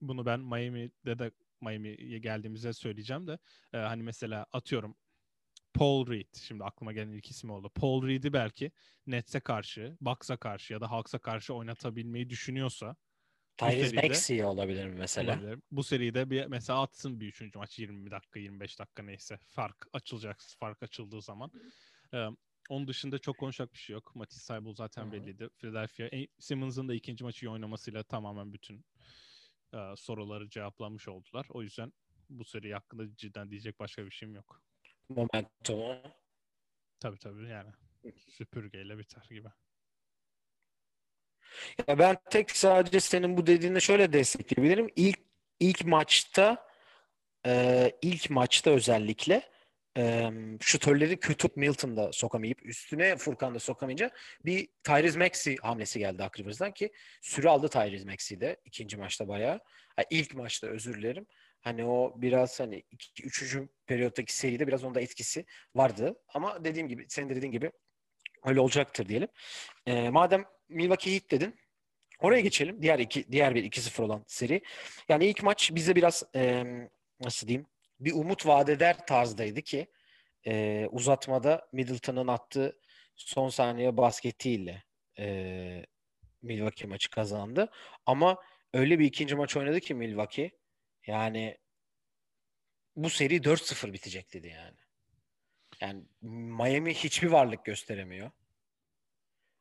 [0.00, 3.38] bunu ben Miami'de de Miami'ye geldiğimizde söyleyeceğim de
[3.72, 4.96] hani mesela atıyorum
[5.74, 7.70] Paul Reed şimdi aklıma gelen ilk ismi oldu.
[7.74, 8.72] Paul Reed'i belki
[9.06, 12.96] Nets'e karşı, Bucks'a karşı ya da Hawks'a karşı oynatabilmeyi düşünüyorsa
[13.58, 15.32] Tyrese Maxey olabilir mi mesela?
[15.32, 15.58] olabilir.
[15.70, 20.40] Bu seride bir mesela atsın bir üçüncü maç 20 dakika 25 dakika neyse fark açılacak
[20.58, 21.50] fark açıldığı zaman.
[22.14, 22.26] Ee,
[22.68, 24.14] Onun dışında çok konuşacak bir şey yok.
[24.14, 25.12] Matisse Saybul zaten Hı-hı.
[25.12, 25.48] belliydi.
[25.58, 26.04] Philadelphia.
[26.04, 28.84] E, Simmons'ın da ikinci maçı oynamasıyla tamamen bütün
[29.74, 31.46] e, soruları cevaplanmış oldular.
[31.50, 31.92] O yüzden
[32.30, 34.62] bu seri hakkında cidden diyecek başka bir şeyim yok.
[35.08, 36.12] Momentum.
[37.00, 37.70] Tabii tabii yani.
[38.16, 39.48] Süpürgeyle biter gibi.
[41.88, 44.90] Ya ben tek sadece senin bu dediğinde şöyle destekleyebilirim.
[44.96, 45.18] İlk
[45.60, 46.68] ilk maçta
[47.46, 49.42] e, ilk maçta özellikle
[49.98, 54.10] e, şutörleri kötü Milton da sokamayıp üstüne Furkan da sokamayınca
[54.44, 59.28] bir Tyrese Maxey hamlesi geldi Hawk Rivers'dan ki süre aldı Tyrese Maxey de ikinci maçta
[59.28, 59.60] bayağı.
[59.98, 61.26] Yani ilk maçta özür dilerim.
[61.60, 66.16] Hani o biraz hani iki, üçüncü periyottaki seride biraz onda etkisi vardı.
[66.34, 67.72] Ama dediğim gibi senin de dediğin gibi
[68.44, 69.28] öyle olacaktır diyelim.
[69.86, 71.54] E, madem Milwaukee Heat dedin.
[72.20, 72.82] Oraya geçelim.
[72.82, 74.60] Diğer iki diğer bir 2-0 olan seri.
[75.08, 76.64] Yani ilk maç bize biraz e,
[77.20, 77.66] nasıl diyeyim
[78.00, 79.86] bir umut vaat tarzdaydı ki
[80.46, 82.78] e, uzatmada Middleton'ın attığı
[83.16, 84.84] son saniye basketiyle
[85.18, 85.86] e,
[86.42, 87.70] Milwaukee maçı kazandı.
[88.06, 88.42] Ama
[88.74, 90.50] öyle bir ikinci maç oynadı ki Milwaukee
[91.06, 91.58] yani
[92.96, 94.76] bu seri 4-0 bitecek dedi yani.
[95.80, 98.30] Yani Miami hiçbir varlık gösteremiyor.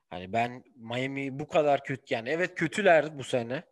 [0.09, 3.63] Hani ben Miami bu kadar kötü yani evet kötüler bu sene.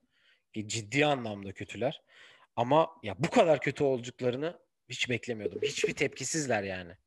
[0.53, 2.01] Ciddi anlamda kötüler.
[2.55, 5.61] Ama ya bu kadar kötü olduklarını hiç beklemiyordum.
[5.63, 6.97] Hiçbir tepkisizler yani.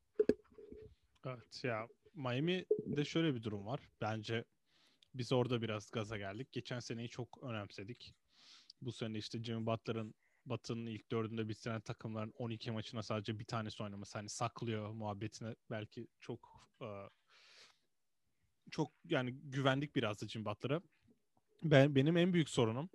[1.27, 3.81] Evet ya Miami'de şöyle bir durum var.
[4.01, 4.45] Bence
[5.15, 6.53] biz orada biraz gaza geldik.
[6.53, 8.15] Geçen seneyi çok önemsedik.
[8.83, 10.15] Bu sene işte Jimmy Butler'ın
[10.47, 14.19] Batı'nın ilk dördünde bitiren takımların 12 maçına sadece bir tanesi oynaması.
[14.19, 17.09] Hani saklıyor muhabbetine belki çok uh,
[18.71, 20.81] çok yani güvendik biraz da Jimmy Butler'a.
[21.63, 22.91] Ben, benim en büyük sorunum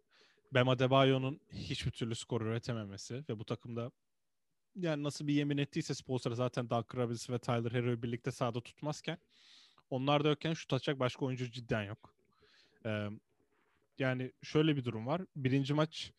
[0.51, 3.91] Bam Adebayo'nun hiçbir türlü skor üretememesi ve bu takımda
[4.75, 9.17] yani nasıl bir yemin ettiyse Spolstra zaten Doug Robinson ve Tyler Herro'yu birlikte sahada tutmazken
[9.89, 12.13] onlar da yokken şut atacak başka oyuncu cidden yok.
[12.85, 13.07] Ee,
[13.99, 15.21] yani şöyle bir durum var.
[15.35, 16.11] Birinci maç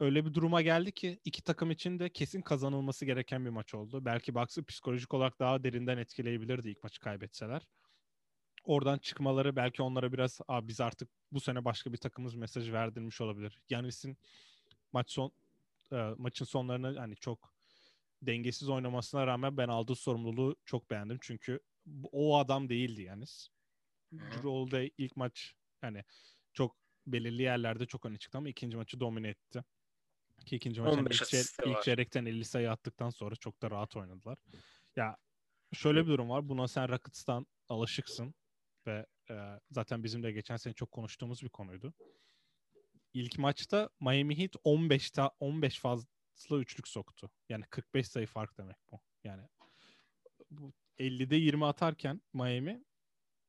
[0.00, 4.04] öyle bir duruma geldi ki iki takım için de kesin kazanılması gereken bir maç oldu.
[4.04, 7.62] Belki Bucks'ı psikolojik olarak daha derinden etkileyebilirdi ilk maçı kaybetseler
[8.64, 13.20] oradan çıkmaları belki onlara biraz Aa, biz artık bu sene başka bir takımız mesajı verdirmiş
[13.20, 13.58] olabilir.
[13.70, 14.16] Yanis'in
[14.92, 15.32] maç son
[15.92, 17.54] e, maçın sonlarını hani çok
[18.22, 21.18] dengesiz oynamasına rağmen ben aldığı sorumluluğu çok beğendim.
[21.20, 21.60] Çünkü
[22.12, 23.48] o adam değildi Yanis.
[24.42, 26.04] Rolde ilk maç hani
[26.52, 29.64] çok belirli yerlerde çok öne çıktı ama ikinci maçı domine etti.
[30.46, 33.96] Ki ikinci maç hani ilk, çey- ilk çeyrekten 50 sayı attıktan sonra çok da rahat
[33.96, 34.38] oynadılar.
[34.96, 35.16] Ya
[35.72, 36.48] şöyle bir durum var.
[36.48, 38.34] Buna sen Rockets'tan alışıksın
[38.86, 39.34] ve e,
[39.70, 41.94] zaten bizim de geçen sene çok konuştuğumuz bir konuydu.
[43.14, 46.06] İlk maçta Miami Heat 15 ta 15 fazla
[46.52, 47.30] üçlük soktu.
[47.48, 49.00] Yani 45 sayı fark demek bu.
[49.24, 49.42] Yani
[50.50, 52.84] bu 50'de 20 atarken Miami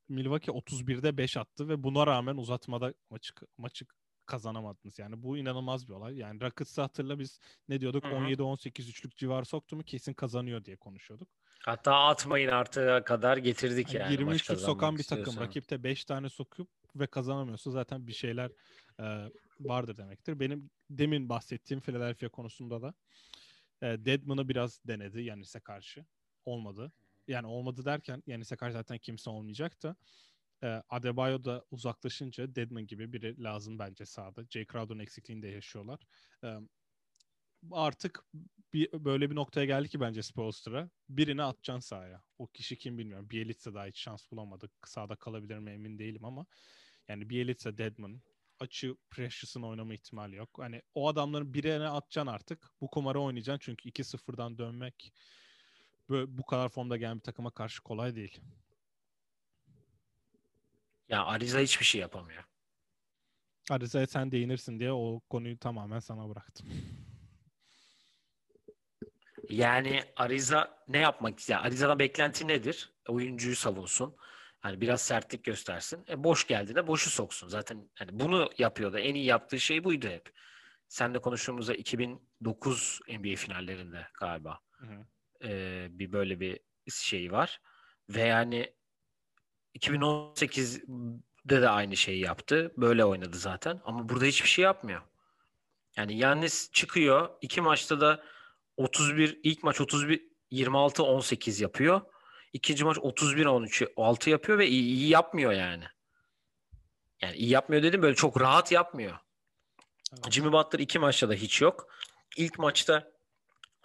[0.10, 3.86] Milwaukee 31'de 5 attı ve buna rağmen uzatmada maçı maçı
[4.26, 5.00] kazanamadınız.
[5.00, 6.18] Yani bu inanılmaz bir olay.
[6.18, 8.04] Yani Rockets'ı hatırla biz ne diyorduk?
[8.04, 11.28] 17-18 üçlük civarı soktu mu kesin kazanıyor diye konuşuyorduk.
[11.66, 14.12] Hatta atmayın artığa kadar getirdik yani.
[14.12, 15.38] 20 üçlük sokan bir takım.
[15.40, 18.52] Rakipte 5 tane sokup ve kazanamıyorsa zaten bir şeyler
[19.00, 20.40] e, vardır demektir.
[20.40, 22.94] Benim demin bahsettiğim Philadelphia konusunda da
[23.82, 26.06] e, Deadman'ı biraz denedi Yanis'e karşı.
[26.46, 26.92] Olmadı.
[27.28, 29.96] Yani olmadı derken Yanis'e karşı zaten kimse olmayacak da
[30.64, 34.46] e, Adebayo da uzaklaşınca Deadman gibi biri lazım bence sahada.
[34.50, 36.00] Jay Crowder'ın eksikliğini de yaşıyorlar.
[36.44, 36.58] E,
[37.72, 38.24] artık
[38.74, 40.90] bir, böyle bir noktaya geldi ki bence Spolstra.
[41.10, 42.24] Birini atacaksın sahaya.
[42.38, 43.30] O kişi kim bilmiyorum.
[43.30, 44.72] Bielitsa daha hiç şans bulamadık.
[44.86, 46.46] Sağda kalabilir mi emin değilim ama
[47.08, 48.22] yani Bielitsa, Deadman,
[48.60, 50.50] açı Precious'ın oynama ihtimali yok.
[50.58, 52.72] Hani o adamların birine atacaksın artık.
[52.82, 55.14] Bu kumarı oynayacaksın çünkü 2-0'dan dönmek
[56.10, 58.42] böyle, bu kadar formda gelen bir takıma karşı kolay değil.
[61.14, 62.44] Ya Ariza hiçbir şey yapamıyor.
[63.70, 66.68] Ariza'ya sen değinirsin diye o konuyu tamamen sana bıraktım.
[69.50, 71.60] Yani Ariza ne yapmak istiyor?
[71.60, 72.94] Ariza'dan beklenti nedir?
[73.08, 74.16] Oyuncuyu savunsun.
[74.60, 76.06] Hani biraz sertlik göstersin.
[76.10, 77.48] E boş geldiğinde boşu soksun.
[77.48, 78.98] Zaten hani bunu yapıyordu.
[78.98, 80.34] En iyi yaptığı şey buydu hep.
[80.88, 84.60] Sen de konuştuğumuzda 2009 NBA finallerinde galiba.
[84.72, 85.06] Hı hı.
[85.48, 87.62] E, bir böyle bir şey var.
[88.10, 88.74] Ve yani
[89.76, 92.74] 2018'de de aynı şeyi yaptı.
[92.78, 93.82] Böyle oynadı zaten.
[93.86, 95.02] Ama burada hiçbir şey yapmıyor.
[95.98, 97.30] Yani Yannis çıkıyor.
[97.42, 98.24] iki maçta da
[98.78, 102.02] 31 ilk maç 31 26 18 yapıyor.
[102.54, 105.84] İkinci maç 31 13 6 yapıyor ve iyi, iyi yapmıyor yani.
[107.22, 109.18] Yani iyi yapmıyor dedim böyle çok rahat yapmıyor.
[110.14, 110.32] Evet.
[110.32, 111.88] Jimmy Butler iki maçta da hiç yok.
[112.38, 113.12] İlk maçta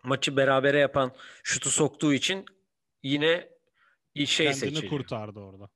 [0.02, 2.44] maçı berabere yapan şutu soktuğu için
[3.02, 3.48] yine
[4.16, 4.90] şey Kendini seçiliyor.
[4.90, 5.68] kurtardı orada.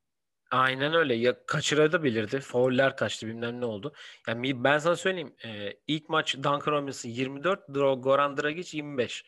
[0.52, 1.14] Aynen öyle.
[1.14, 2.40] Ya kaçırabilirdi.
[2.40, 3.94] Fauller kaçtı bilmem ne oldu.
[4.28, 5.34] Yani ben sana söyleyeyim.
[5.44, 9.24] e, ilk maç Duncan Robinson 24, Dro- Goran Dragic 25.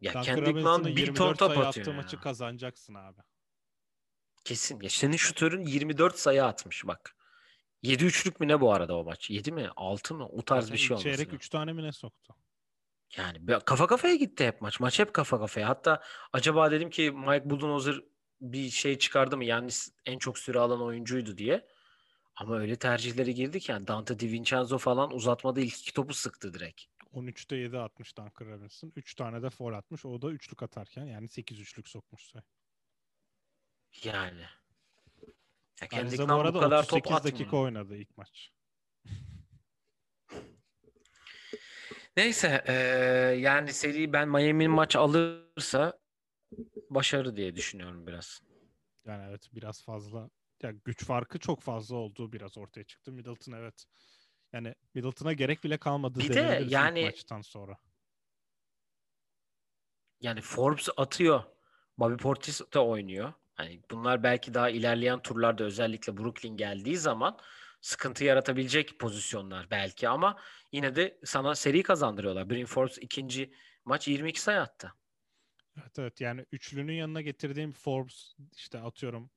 [0.00, 1.96] Ya Duncan Kendrick Nunn bir 24 ton top atıyor attığı ya.
[1.96, 3.20] maçı kazanacaksın abi.
[4.44, 4.80] Kesin.
[4.80, 7.16] Ya senin şutörün 24 sayı atmış bak.
[7.82, 9.30] 7 üçlük mü ne bu arada o maç?
[9.30, 9.68] 7 mi?
[9.76, 10.28] 6 mı?
[10.28, 11.36] O tarz Zaten bir şey olması Çeyrek lazım.
[11.36, 12.34] 3 tane mi ne soktu?
[13.16, 14.80] Yani kafa kafaya gitti hep maç.
[14.80, 15.68] Maç hep kafa kafaya.
[15.68, 18.00] Hatta acaba dedim ki Mike Budenholzer
[18.40, 19.44] bir şey çıkardı mı?
[19.44, 19.70] Yani
[20.06, 21.66] en çok süre alan oyuncuydu diye.
[22.36, 26.82] Ama öyle tercihleri girdi ki yani Dante DiVincenzo falan uzatmada ilk iki topu sıktı direkt.
[27.12, 28.92] 13'te 7 atmış Duncan Robinson.
[28.96, 30.04] 3 tane de foul atmış.
[30.06, 32.32] O da üçlük atarken yani 8 üçlük sokmuş.
[34.04, 34.40] Yani.
[35.92, 37.38] Ya Ariza bu Nunn bu arada kadar 38 top atmıyor.
[37.38, 38.50] dakika oynadı ilk maç.
[42.16, 42.74] Neyse eee,
[43.40, 45.98] yani seri ben Miami'nin maç alırsa
[46.94, 48.42] başarı diye düşünüyorum biraz.
[49.04, 50.30] Yani evet biraz fazla
[50.62, 53.12] ya güç farkı çok fazla olduğu biraz ortaya çıktı.
[53.12, 53.84] Middleton evet.
[54.52, 57.78] Yani Middleton'a gerek bile kalmadı Bir de yani- maçtan sonra.
[60.20, 61.42] Yani Forbes atıyor.
[61.98, 63.32] Bobby Portis de oynuyor.
[63.54, 67.38] Hani bunlar belki daha ilerleyen turlarda özellikle Brooklyn geldiği zaman
[67.80, 70.38] sıkıntı yaratabilecek pozisyonlar belki ama
[70.72, 72.50] yine de sana seri kazandırıyorlar.
[72.50, 73.54] Bryn Forbes ikinci
[73.84, 74.94] maç 22 sayı attı.
[75.80, 79.30] Evet evet yani üçlünün yanına getirdiğim Forbes işte atıyorum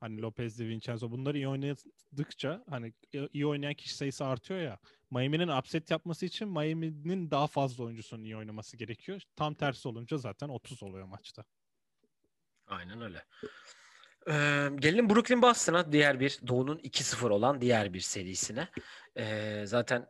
[0.00, 2.92] hani Lopez de Vincenzo bunları iyi oynadıkça hani
[3.32, 4.78] iyi oynayan kişi sayısı artıyor ya.
[5.10, 9.22] Miami'nin upset yapması için Miami'nin daha fazla oyuncusunun iyi oynaması gerekiyor.
[9.36, 11.44] Tam tersi olunca zaten 30 oluyor maçta.
[12.66, 13.24] Aynen öyle.
[14.28, 18.68] Ee, gelelim Brooklyn Boston'a diğer bir Doğu'nun 2-0 olan diğer bir serisine.
[19.16, 20.06] Ee, zaten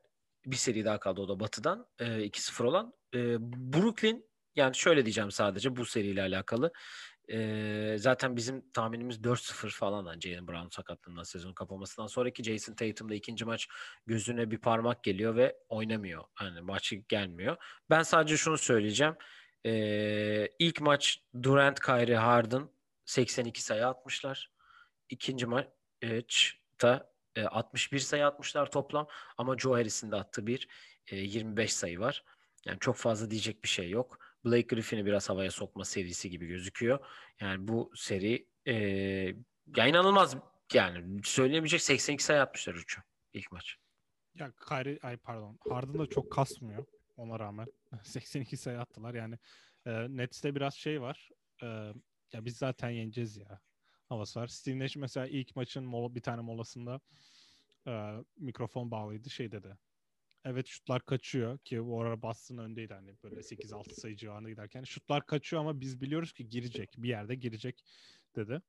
[0.46, 2.94] bir seri daha kaldı o da Batı'dan ee, 2-0 olan.
[3.14, 3.36] Ee,
[3.72, 4.24] Brooklyn
[4.56, 6.72] yani şöyle diyeceğim sadece bu seriyle alakalı.
[7.32, 13.44] Ee, zaten bizim tahminimiz 4-0 falan Jalen Brown sakatlığından sezon kapamasından sonraki Jason Tatum'da ikinci
[13.44, 13.68] maç
[14.06, 16.24] gözüne bir parmak geliyor ve oynamıyor.
[16.42, 17.56] Yani maçı gelmiyor.
[17.90, 19.14] Ben sadece şunu söyleyeceğim.
[19.66, 22.68] Ee, ilk maç Durant, Kyrie, Harden
[23.04, 24.52] 82 sayı atmışlar.
[25.08, 29.06] İkinci maçta e, 61 sayı atmışlar toplam
[29.38, 30.68] ama Joe Harris'in de attığı bir
[31.06, 32.24] e, 25 sayı var.
[32.64, 34.25] Yani çok fazla diyecek bir şey yok.
[34.46, 37.06] Blake Griffin'i biraz havaya sokma serisi gibi gözüküyor.
[37.40, 38.74] Yani bu seri e,
[39.76, 40.36] ya inanılmaz
[40.72, 43.00] yani söyleyebilecek 82 sayı atmışlar üçü
[43.32, 43.76] ilk maç.
[44.34, 46.84] Ya Kyrie, ay pardon Harden da çok kasmıyor
[47.16, 47.66] ona rağmen.
[48.02, 49.38] 82 sayı attılar yani.
[49.86, 51.30] E, Nets'te biraz şey var.
[51.62, 51.66] E,
[52.32, 53.60] ya biz zaten yeneceğiz ya
[54.08, 54.46] havası var.
[54.46, 57.00] Steve Nash mesela ilk maçın mola, bir tane molasında
[57.86, 59.76] e, mikrofon bağlıydı şey dedi.
[60.48, 64.84] Evet şutlar kaçıyor ki bu arada Boston öndeydi hani böyle 8-6 sayı civarında giderken.
[64.84, 66.94] Şutlar kaçıyor ama biz biliyoruz ki girecek.
[66.98, 67.84] Bir yerde girecek
[68.36, 68.62] dedi.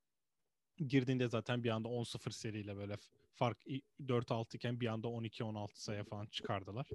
[0.78, 2.96] Girdiğinde zaten bir anda 10-0 seriyle böyle
[3.34, 3.58] fark
[4.00, 6.88] 4-6 iken bir anda 12-16 sayı falan çıkardılar.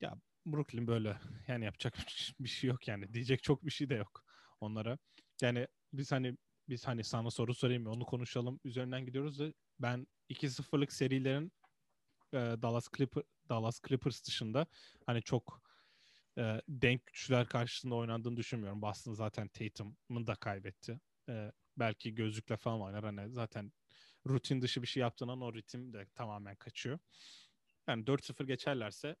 [0.00, 0.14] Ya
[0.46, 1.16] Brooklyn böyle
[1.48, 1.94] yani yapacak
[2.40, 3.14] bir şey yok yani.
[3.14, 4.24] Diyecek çok bir şey de yok
[4.60, 4.98] onlara.
[5.42, 6.36] Yani biz hani
[6.68, 11.52] biz hani sana soru sorayım onu konuşalım üzerinden gidiyoruz da ben 2-0'lık serilerin
[12.34, 14.66] Dallas Clipper Dallas Clippers dışında
[15.06, 15.62] hani çok
[16.38, 18.82] e, denk güçler karşısında oynandığını düşünmüyorum.
[18.82, 21.00] Boston zaten Tatum'u da kaybetti.
[21.28, 23.04] E, belki gözlükle falan oynar.
[23.04, 23.72] Hani zaten
[24.26, 26.98] rutin dışı bir şey yaptığından o ritim de tamamen kaçıyor.
[27.88, 29.16] Yani 4-0 geçerlerse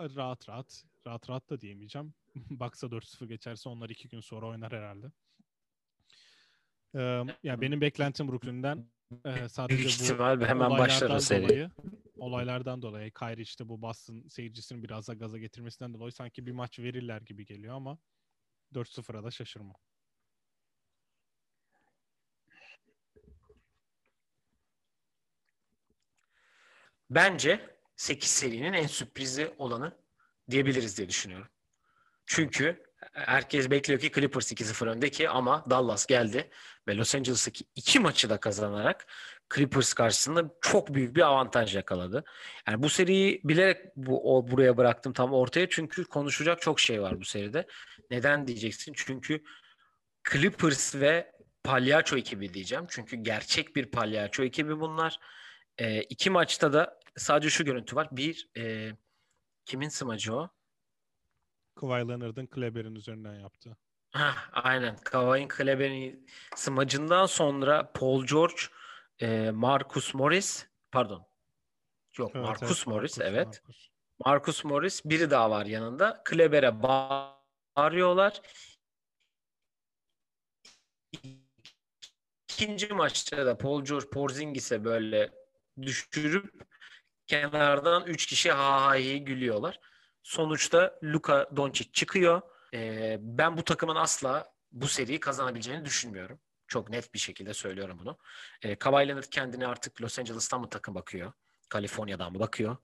[0.00, 2.14] rahat rahat rahat rahat da diyemeyeceğim.
[2.34, 5.12] Baksa 4-0 geçerse onlar iki gün sonra oynar herhalde.
[6.94, 8.86] Ee, yani benim beklentim Brooklyn'den
[9.24, 11.70] e, sadece Büyük bu ihtimal hemen başlar o olaylardan seri.
[12.22, 16.78] Olaylardan dolayı Kyrie işte bu Boston seyircisinin biraz da gaza getirmesinden dolayı sanki bir maç
[16.78, 17.98] verirler gibi geliyor ama
[18.74, 19.76] 4-0'a da şaşırmam.
[27.10, 29.96] Bence 8 serinin en sürprizi olanı
[30.50, 31.48] diyebiliriz diye düşünüyorum.
[32.26, 32.82] Çünkü
[33.12, 36.50] herkes bekliyor ki Clippers 2-0 öndeki ama Dallas geldi
[36.88, 39.06] ve Los Angeles'taki iki maçı da kazanarak
[39.54, 42.24] Clippers karşısında çok büyük bir avantaj yakaladı.
[42.68, 47.20] Yani bu seriyi bilerek bu o, buraya bıraktım tam ortaya çünkü konuşacak çok şey var
[47.20, 47.66] bu seride.
[48.10, 48.92] Neden diyeceksin?
[48.96, 49.42] Çünkü
[50.32, 51.32] Clippers ve
[51.64, 52.86] palyaço ekibi diyeceğim.
[52.88, 55.18] Çünkü gerçek bir palyaço ekibi bunlar.
[55.78, 58.08] E, iki maçta da sadece şu görüntü var.
[58.12, 58.92] Bir e,
[59.64, 60.50] kimin smacı o?
[61.74, 63.76] Kawhi Leonard'ın Kleber'in üzerinden yaptı.
[64.10, 64.96] Hah, aynen.
[64.96, 68.54] Kawhi'nin Kleber'in smacından sonra Paul George,
[69.18, 71.26] e, Marcus Morris, pardon.
[72.18, 73.46] Yok, Evet, Marcus evet, Morris, Marcus, evet.
[73.46, 73.88] Marcus.
[74.26, 76.22] Marcus Morris, biri daha var yanında.
[76.24, 78.42] Kleber'e bağırıyorlar.
[82.48, 85.30] İkinci maçta da Paul George Porzingis'e böyle
[85.82, 86.66] düşürüp
[87.26, 89.80] kenardan 3 kişi ha ha gülüyorlar.
[90.22, 92.42] Sonuçta Luka Doncic çıkıyor.
[92.74, 96.40] Ee, ben bu takımın asla bu seriyi kazanabileceğini düşünmüyorum.
[96.72, 98.18] Çok net bir şekilde söylüyorum bunu.
[98.62, 101.32] Ee, Kawhi Leonard kendini artık Los Angeles'tan mı takım bakıyor?
[101.68, 102.76] Kaliforniya'dan mı bakıyor?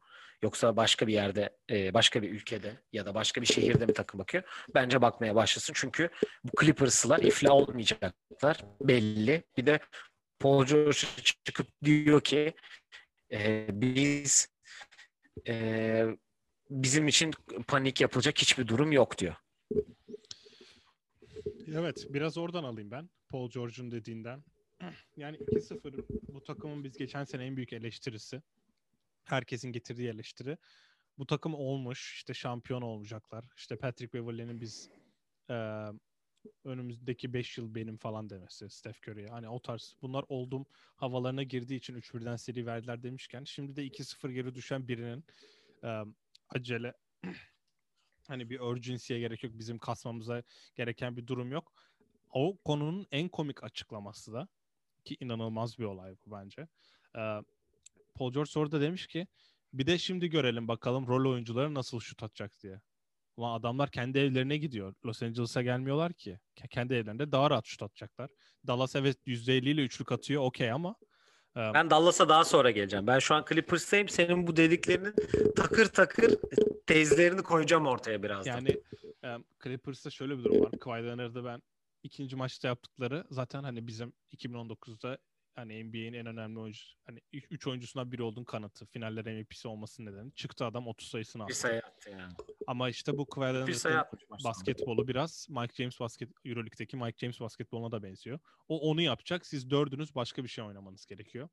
[0.43, 4.21] Yoksa başka bir yerde, e, başka bir ülkede ya da başka bir şehirde mi takım
[4.21, 4.45] bakıyor?
[4.75, 5.73] Bence bakmaya başlasın.
[5.77, 6.11] Çünkü
[6.45, 8.65] bu Clippers'lar iflah olmayacaklar.
[8.81, 9.43] Belli.
[9.57, 9.81] Bir de
[10.39, 10.99] Paul George
[11.45, 12.55] çıkıp diyor ki
[13.33, 14.49] e, biz
[15.49, 16.05] e,
[16.71, 17.33] bizim için
[17.67, 19.35] panik yapılacak hiçbir durum yok diyor.
[21.75, 23.11] Evet, biraz oradan alayım ben.
[23.29, 24.45] Paul George'un dediğinden.
[25.17, 28.43] Yani 2-0 bu takımın biz geçen sene en büyük eleştirisi.
[29.25, 30.59] Herkesin getirdiği eleştiri.
[31.19, 33.45] Bu takım olmuş, işte şampiyon olacaklar.
[33.57, 34.91] İşte Patrick Beverley'nin biz
[35.51, 35.85] e,
[36.65, 39.27] önümüzdeki 5 yıl benim falan demesi Steph Curry'e.
[39.27, 44.33] Hani o tarz bunlar oldum havalarına girdiği için 3-1'den seri verdiler demişken şimdi de 2-0
[44.33, 45.25] geri düşen birinin
[45.85, 46.03] e,
[46.49, 46.95] acele
[48.29, 49.53] hani bir urgency'ye gerek yok.
[49.59, 50.43] Bizim kasmamıza
[50.75, 51.73] gereken bir durum yok.
[52.33, 54.49] O konunun en komik açıklaması da
[55.05, 56.69] ki inanılmaz bir olay bu bence.
[57.17, 57.41] Ee,
[58.15, 59.27] Paul George orada demiş ki
[59.73, 62.81] bir de şimdi görelim bakalım rol oyuncuları nasıl şut atacak diye.
[63.37, 64.95] Ulan adamlar kendi evlerine gidiyor.
[65.07, 66.39] Los Angeles'a gelmiyorlar ki.
[66.71, 68.31] Kendi evlerinde daha rahat şut atacaklar.
[68.67, 70.95] Dallas evet %50 ile üçlük atıyor okey ama
[71.57, 73.07] e, ben Dallas'a daha sonra geleceğim.
[73.07, 74.09] Ben şu an Clippers'tayım.
[74.09, 75.15] Senin bu dediklerinin
[75.57, 76.35] takır takır
[76.89, 78.53] tezlerini koyacağım ortaya birazdan.
[78.53, 78.77] Yani
[79.25, 80.73] e, Clippers'ta şöyle bir durum var.
[80.81, 81.63] Kawhi Leonard'ı ben
[82.03, 85.19] ikinci maçta yaptıkları zaten hani bizim 2019'da
[85.55, 88.87] hani NBA'in en önemli oyuncu hani 3 oyuncusundan biri olduğun kanıtı.
[88.87, 90.35] Finaller MVP'si olmasının nedeni.
[90.35, 91.51] Çıktı adam 30 sayısını attı.
[91.51, 92.33] Bir sayı attı yani.
[92.67, 93.75] Ama işte bu Kawhi
[94.45, 98.39] basketbolu biraz Mike James basket EuroLeague'deki Mike James basketboluna da benziyor.
[98.69, 99.47] O onu yapacak.
[99.47, 101.49] Siz dördünüz başka bir şey oynamanız gerekiyor.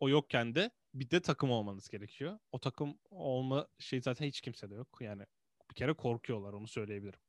[0.00, 2.38] O yokken de bir de takım olmanız gerekiyor.
[2.52, 4.98] O takım olma şey zaten hiç kimse de yok.
[5.00, 5.26] Yani
[5.70, 7.20] bir kere korkuyorlar onu söyleyebilirim.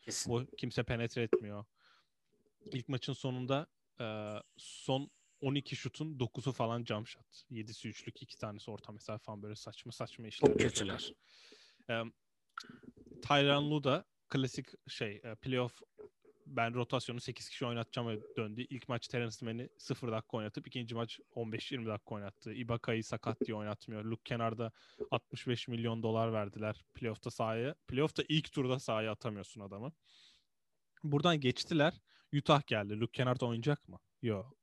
[0.00, 0.32] Kesin.
[0.32, 1.64] Bu kimse penetre etmiyor.
[2.72, 3.66] İlk maçın sonunda
[4.00, 7.42] e, son 12 şutun 9'u falan jump shot.
[7.50, 10.48] 7'si üçlük, 2 tanesi orta mesafe falan böyle saçma saçma işler.
[10.48, 11.12] Çok kötüler.
[11.90, 12.02] E,
[13.22, 15.82] Tyron Lu da klasik şey e, playoff
[16.56, 18.66] ben rotasyonu 8 kişi oynatacağım döndü.
[18.70, 22.52] İlk maç Terence Mann'i 0 dakika oynatıp ikinci maç 15-20 dakika oynattı.
[22.52, 24.04] Ibaka'yı sakat diye oynatmıyor.
[24.04, 24.72] Luke kenarda
[25.10, 27.74] 65 milyon dolar verdiler playoff'ta sahaya.
[27.88, 29.92] Playoff'ta ilk turda sahaya atamıyorsun adamı.
[31.04, 31.94] Buradan geçtiler.
[32.34, 33.00] Utah geldi.
[33.00, 33.98] Luke Kennard oynayacak mı?
[34.22, 34.58] Yok.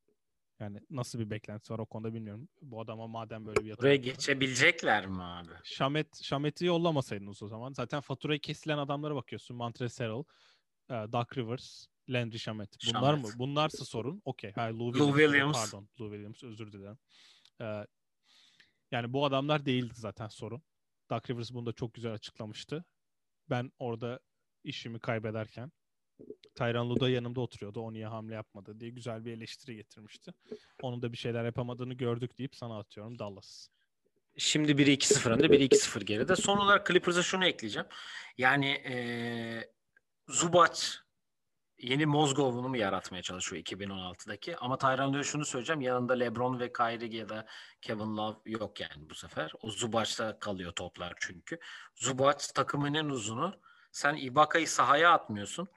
[0.59, 2.49] Yani nasıl bir beklentisi var o konuda bilmiyorum.
[2.61, 5.49] Bu adama madem böyle bir yatırım Buraya geçebilecekler mi abi?
[5.63, 7.73] Şamet, Şamet'i yollamasaydınız o zaman.
[7.73, 9.57] Zaten faturayı kesilen adamlara bakıyorsun.
[9.57, 9.95] Montrezl
[10.89, 12.77] e, Doug Rivers, Landry Shamet.
[12.87, 13.25] Bunlar Shamet.
[13.25, 13.31] mı?
[13.39, 14.21] Bunlarsa sorun.
[14.25, 14.53] Okey.
[14.57, 15.17] Lou, Lou Williams.
[15.17, 15.71] Williams.
[15.71, 15.89] Pardon.
[15.99, 16.97] Lou Williams özür dilerim.
[17.61, 17.85] Ee,
[18.91, 20.63] yani bu adamlar değildi zaten sorun.
[21.09, 22.85] Doug Rivers bunu da çok güzel açıklamıştı.
[23.49, 24.19] Ben orada
[24.63, 25.71] işimi kaybederken
[26.55, 27.79] Tyron Lue da yanımda oturuyordu.
[27.79, 30.33] O niye hamle yapmadı diye güzel bir eleştiri getirmişti.
[30.81, 33.67] Onun da bir şeyler yapamadığını gördük deyip sana atıyorum Dallas.
[34.37, 36.35] Şimdi 1-2-0 önde, 1-2-0 geride.
[36.35, 37.87] Son olarak Clippers'a şunu ekleyeceğim.
[38.37, 39.74] Yani ee,
[40.27, 40.79] Zubac
[41.77, 44.57] yeni Mozgov'unu mu yaratmaya çalışıyor 2016'daki?
[44.57, 45.81] Ama Tyron Lue şunu söyleyeceğim.
[45.81, 47.45] Yanında LeBron ve Kyrie ya da
[47.81, 49.51] Kevin Love yok yani bu sefer.
[49.61, 51.59] O Zubac'ta kalıyor toplar çünkü.
[51.95, 53.59] Zubac takımın en uzunu.
[53.91, 55.67] Sen Ibaka'yı sahaya atmıyorsun.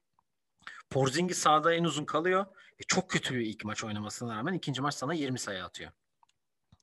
[0.91, 2.47] Porzingis sahada en uzun kalıyor.
[2.79, 5.93] E, çok kötü bir ilk maç oynamasına rağmen ikinci maç sana 20 sayı atıyor.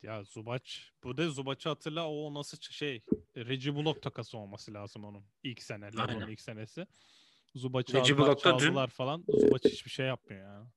[0.04, 0.72] Ya Zubac,
[1.04, 3.04] bu da Zubac'ı hatırla o nasıl şey
[3.36, 6.88] Reggie Bullock takası olması lazım onun ilk sene, LeBron'un ilk senesi.
[7.56, 8.94] Zubac'ı aldılar, çaldılar dün...
[8.94, 9.26] falan.
[9.28, 10.68] Zubac hiçbir şey yapmıyor ya.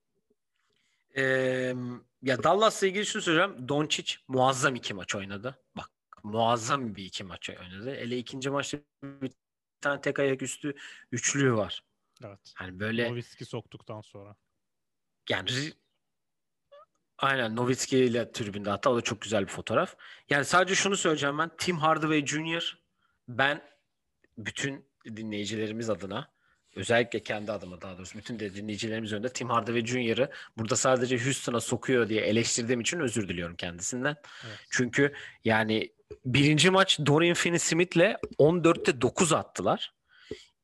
[1.16, 1.74] Ee,
[2.22, 3.68] ya Dallas'la ilgili şunu söyleyeceğim.
[3.68, 5.58] Doncic muazzam iki maç oynadı.
[5.76, 5.90] Bak
[6.22, 7.94] muazzam bir iki maç oynadı.
[7.94, 9.32] Ele ikinci maçta bir
[9.80, 10.74] tane tek ayak üstü
[11.12, 11.82] üçlüğü var.
[12.24, 12.52] Evet.
[12.54, 14.36] Hani böyle Nowitzki soktuktan sonra.
[15.30, 15.50] Yani
[17.18, 19.96] Aynen Nowitzki ile tribünde hatta o da çok güzel bir fotoğraf.
[20.30, 21.50] Yani sadece şunu söyleyeceğim ben.
[21.58, 22.78] Tim Hardaway Jr.
[23.28, 23.62] ben
[24.38, 26.32] bütün dinleyicilerimiz adına
[26.78, 31.60] özellikle kendi adıma daha doğrusu bütün de dinleyicilerimiz önünde Tim Hardaway Jr.'ı burada sadece Houston'a
[31.60, 34.16] sokuyor diye eleştirdiğim için özür diliyorum kendisinden.
[34.46, 34.58] Evet.
[34.70, 35.14] Çünkü
[35.44, 35.92] yani
[36.24, 39.92] birinci maç Dorian Finney-Smith'le 14'te 9 attılar.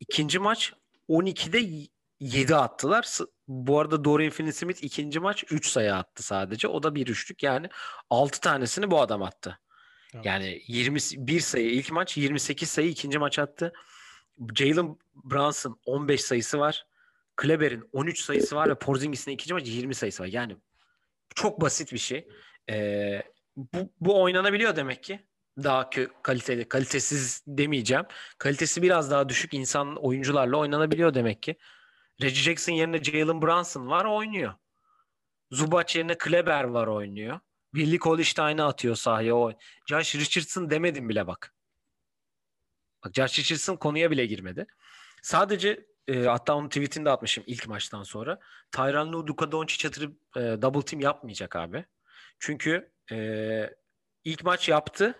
[0.00, 0.72] İkinci maç
[1.08, 1.88] 12'de
[2.20, 3.18] 7 attılar.
[3.48, 6.68] Bu arada Dorian Finney-Smith ikinci maç 3 sayı attı sadece.
[6.68, 7.68] O da bir üçlük yani
[8.10, 9.58] 6 tanesini bu adam attı.
[10.14, 10.26] Evet.
[10.26, 13.72] Yani 21 sayı ilk maç 28 sayı ikinci maç attı.
[14.54, 16.86] Jalen Brunson 15 sayısı var.
[17.36, 20.28] Kleber'in 13 sayısı var ve Porzingis'in ikinci maçı 20 sayısı var.
[20.28, 20.56] Yani
[21.34, 22.28] çok basit bir şey.
[22.70, 23.22] Ee,
[23.56, 25.20] bu, bu oynanabiliyor demek ki.
[25.58, 28.04] Daha kö- kaliteli, kalitesiz demeyeceğim.
[28.38, 31.56] Kalitesi biraz daha düşük insan oyuncularla oynanabiliyor demek ki.
[32.22, 34.54] Reggie Jackson yerine Jalen Brunson var oynuyor.
[35.50, 37.40] Zubac yerine Kleber var oynuyor.
[37.74, 39.56] Billy Holstein'ı atıyor sahaya.
[39.86, 41.54] Josh Richardson demedim bile bak.
[43.04, 44.66] Bak Josh Richardson konuya bile girmedi.
[45.22, 48.38] Sadece e, hatta onun tweetini de atmışım ilk maçtan sonra.
[48.72, 51.84] Tyron Lue, Luka Doncic yatırıp e, double team yapmayacak abi.
[52.38, 53.70] Çünkü e,
[54.24, 55.14] ilk maç yaptı.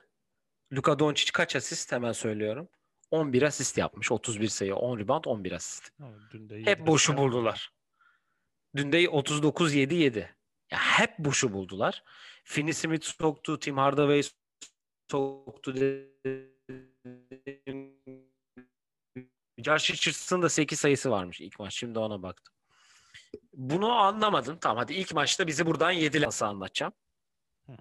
[0.73, 2.69] Luka Doncic kaç asist hemen söylüyorum.
[3.11, 4.13] 11 asist yapmış.
[4.13, 5.91] 31 sayı, 10 rebound, 11 asist.
[6.01, 7.25] Ama dün de Hep boşu yaptı.
[7.25, 7.73] buldular.
[8.77, 10.19] Dün de 39-7-7.
[10.71, 12.03] Ya hep boşu buldular.
[12.45, 14.23] Finney Smith soktu, Tim Hardaway
[15.11, 15.75] soktu.
[19.59, 21.75] Josh Richardson'ın da 8 sayısı varmış ilk maç.
[21.75, 22.55] Şimdi ona baktım.
[23.53, 24.57] Bunu anlamadın.
[24.57, 26.93] Tamam hadi ilk maçta bizi buradan 7 nasıl anlatacağım.
[27.67, 27.73] Hı,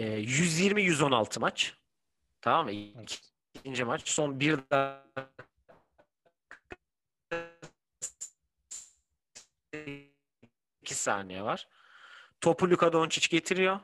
[0.00, 1.74] Ee, 120-116 maç.
[2.40, 2.72] Tamam mı?
[3.54, 4.08] İkinci maç.
[4.08, 5.30] Son bir dakika
[10.82, 11.68] 2 saniye var.
[12.40, 13.80] Topu Luka Doncic getiriyor.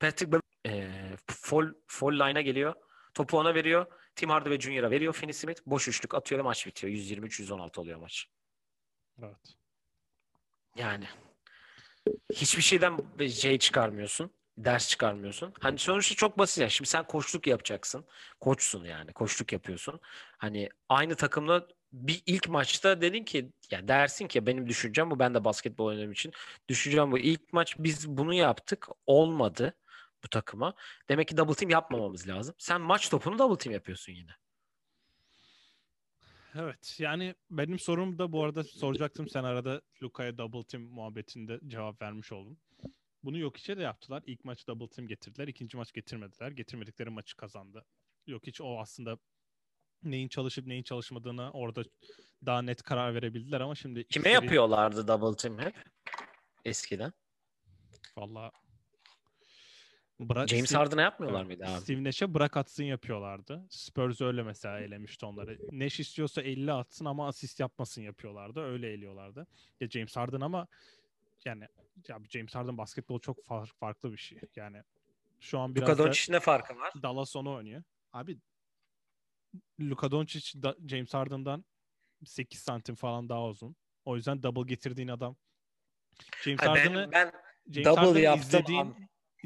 [0.00, 2.74] Patrick Bev- eee fall, fall line'a geliyor.
[3.14, 3.86] Topu ona veriyor.
[4.16, 5.60] Tim Hardaway Jr.'a veriyor Finney Smith.
[5.66, 6.92] Boş üçlük atıyor ve maç bitiyor.
[6.92, 8.26] 123-116 oluyor maç.
[9.22, 9.56] Evet.
[10.76, 11.04] Yani
[12.32, 12.98] hiçbir şeyden
[13.28, 14.30] şey çıkarmıyorsun.
[14.58, 15.52] Ders çıkarmıyorsun.
[15.60, 16.68] Hani sonuçta çok basit ya.
[16.68, 18.04] Şimdi sen koçluk yapacaksın.
[18.40, 19.12] Koçsun yani.
[19.12, 20.00] Koçluk yapıyorsun.
[20.38, 25.18] Hani aynı takımla bir ilk maçta dedin ki ya dersin ki benim düşüncem bu.
[25.18, 26.32] Ben de basketbol oynadığım için
[26.68, 27.18] düşüncem bu.
[27.18, 28.88] İlk maç biz bunu yaptık.
[29.06, 29.74] Olmadı
[30.24, 30.74] bu takıma.
[31.08, 32.54] Demek ki double team yapmamamız lazım.
[32.58, 34.30] Sen maç topunu double team yapıyorsun yine.
[36.54, 42.02] Evet yani benim sorum da bu arada soracaktım sen arada Luka'ya double team muhabbetinde cevap
[42.02, 42.58] vermiş oldun.
[43.22, 44.22] Bunu yok içe de yaptılar.
[44.26, 45.48] İlk maç double team getirdiler.
[45.48, 46.50] ikinci maç getirmediler.
[46.50, 47.84] Getirmedikleri maçı kazandı.
[48.26, 49.18] Yok hiç o aslında
[50.02, 51.82] neyin çalışıp neyin çalışmadığını orada
[52.46, 55.74] daha net karar verebildiler ama şimdi Kime yapıyorlardı double team hep?
[56.64, 57.12] Eskiden.
[58.16, 58.52] Valla
[60.28, 61.80] Bırak, James Steve- Harden'a yapmıyorlar Evet, mıydı abi?
[61.80, 63.66] Steve Nash'e bırak atsın yapıyorlardı.
[63.70, 65.58] Spurs öyle mesela elemişti onları.
[65.72, 68.60] Nash istiyorsa 50 atsın ama asist yapmasın yapıyorlardı.
[68.60, 69.46] Öyle eliyorlardı.
[69.80, 70.66] Ya James Harden ama
[71.44, 71.68] yani
[72.08, 74.38] ya James Harden basketbol çok far- farklı bir şey.
[74.56, 74.82] Yani
[75.40, 76.92] şu an biraz Luka da Doncic'in ne farkı var?
[77.02, 77.82] Dallas onu oynuyor.
[78.12, 78.38] Abi
[79.80, 81.64] Luka Doncic da, James Harden'dan
[82.24, 83.76] 8 santim falan daha uzun.
[84.04, 85.36] O yüzden double getirdiğin adam
[86.42, 87.32] James Ha, Harden'ı ben, ben
[87.72, 88.96] James double Harden'ı yaptım izlediğin ama-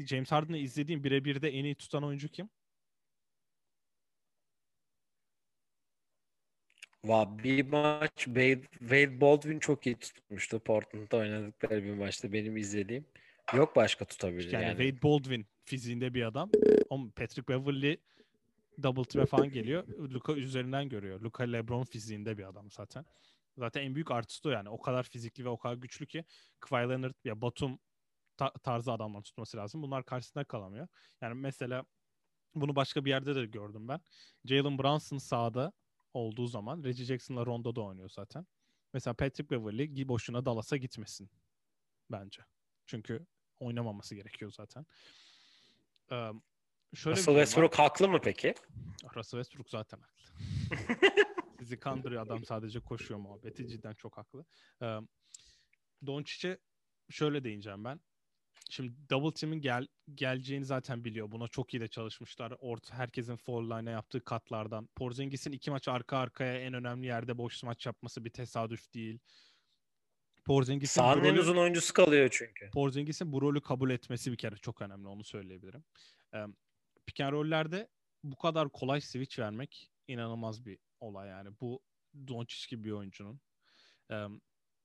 [0.05, 2.49] James Harden'ı izlediğin birebir de en iyi tutan oyuncu kim?
[7.05, 10.59] Va bir maç Wade, Wade Baldwin çok iyi tutmuştu.
[10.59, 13.05] Portland'da oynadıkları bir maçta benim izlediğim.
[13.53, 14.77] Yok başka tutabilir Yani, yani.
[14.77, 16.51] Wade Baldwin fiziğinde bir adam.
[16.89, 17.97] Ama Patrick Beverly
[18.83, 19.87] double team'e falan geliyor.
[19.87, 21.21] Luka üzerinden görüyor.
[21.21, 23.05] Luka LeBron fiziğinde bir adam zaten.
[23.57, 24.69] Zaten en büyük artısı o yani.
[24.69, 26.25] O kadar fizikli ve o kadar güçlü ki
[26.59, 27.79] Kawhi Leonard ya Batum
[28.39, 29.81] ta- tarzı adamlar tutması lazım.
[29.81, 30.87] Bunlar karşısında kalamıyor.
[31.21, 31.85] Yani mesela
[32.55, 34.01] bunu başka bir yerde de gördüm ben.
[34.45, 35.71] Jalen Brunson sahada
[36.13, 38.47] olduğu zaman Reggie Jackson'la Rondo'da oynuyor zaten.
[38.93, 41.29] Mesela Patrick Beverly boşuna Dallas'a gitmesin
[42.11, 42.41] bence.
[42.85, 43.25] Çünkü
[43.59, 44.85] oynamaması gerekiyor zaten.
[46.11, 46.31] Ee,
[46.95, 47.45] şöyle Russell durum var.
[47.45, 48.53] Westbrook haklı mı peki?
[49.15, 50.29] Russell Westbrook zaten haklı.
[51.59, 53.67] Sizi kandırıyor adam sadece koşuyor muhabbeti.
[53.67, 54.45] Cidden çok haklı.
[54.81, 54.97] Ee,
[56.05, 56.57] Doncic'e
[57.09, 57.99] şöyle değineceğim ben.
[58.69, 61.31] Şimdi double team'in gel, geleceğini zaten biliyor.
[61.31, 62.53] Buna çok iyi de çalışmışlar.
[62.59, 64.89] Orta herkesin foul line'a yaptığı katlardan.
[64.95, 69.19] Porzingis'in iki maç arka arkaya en önemli yerde boş maç yapması bir tesadüf değil.
[70.45, 72.69] Porzingis'in bu en uzun oyuncusu kalıyor çünkü.
[72.71, 75.83] Porzingis'in bu rolü kabul etmesi bir kere çok önemli onu söyleyebilirim.
[76.33, 76.45] Ee,
[77.05, 77.87] pick and roll'lerde
[78.23, 81.49] bu kadar kolay switch vermek inanılmaz bir olay yani.
[81.61, 81.81] Bu
[82.27, 83.41] Doncic gibi bir oyuncunun.
[84.11, 84.25] Ee,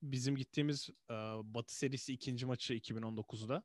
[0.02, 1.14] bizim gittiğimiz e,
[1.44, 3.62] Batı serisi ikinci maçı 2019'da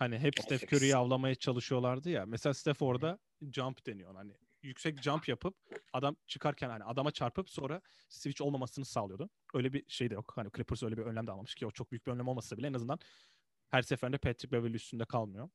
[0.00, 0.72] hani hep Steph 18.
[0.72, 2.26] Curry'yi avlamaya çalışıyorlardı ya.
[2.26, 3.18] Mesela Steph orada
[3.52, 4.14] jump deniyor.
[4.14, 4.32] Hani
[4.62, 5.56] yüksek jump yapıp
[5.92, 9.30] adam çıkarken hani adama çarpıp sonra switch olmamasını sağlıyordu.
[9.54, 10.32] Öyle bir şey de yok.
[10.36, 12.66] Hani Clippers öyle bir önlem de almamış ki o çok büyük bir önlem olmasa bile
[12.66, 12.98] en azından
[13.70, 15.48] her seferinde Patrick Beverly üstünde kalmıyor.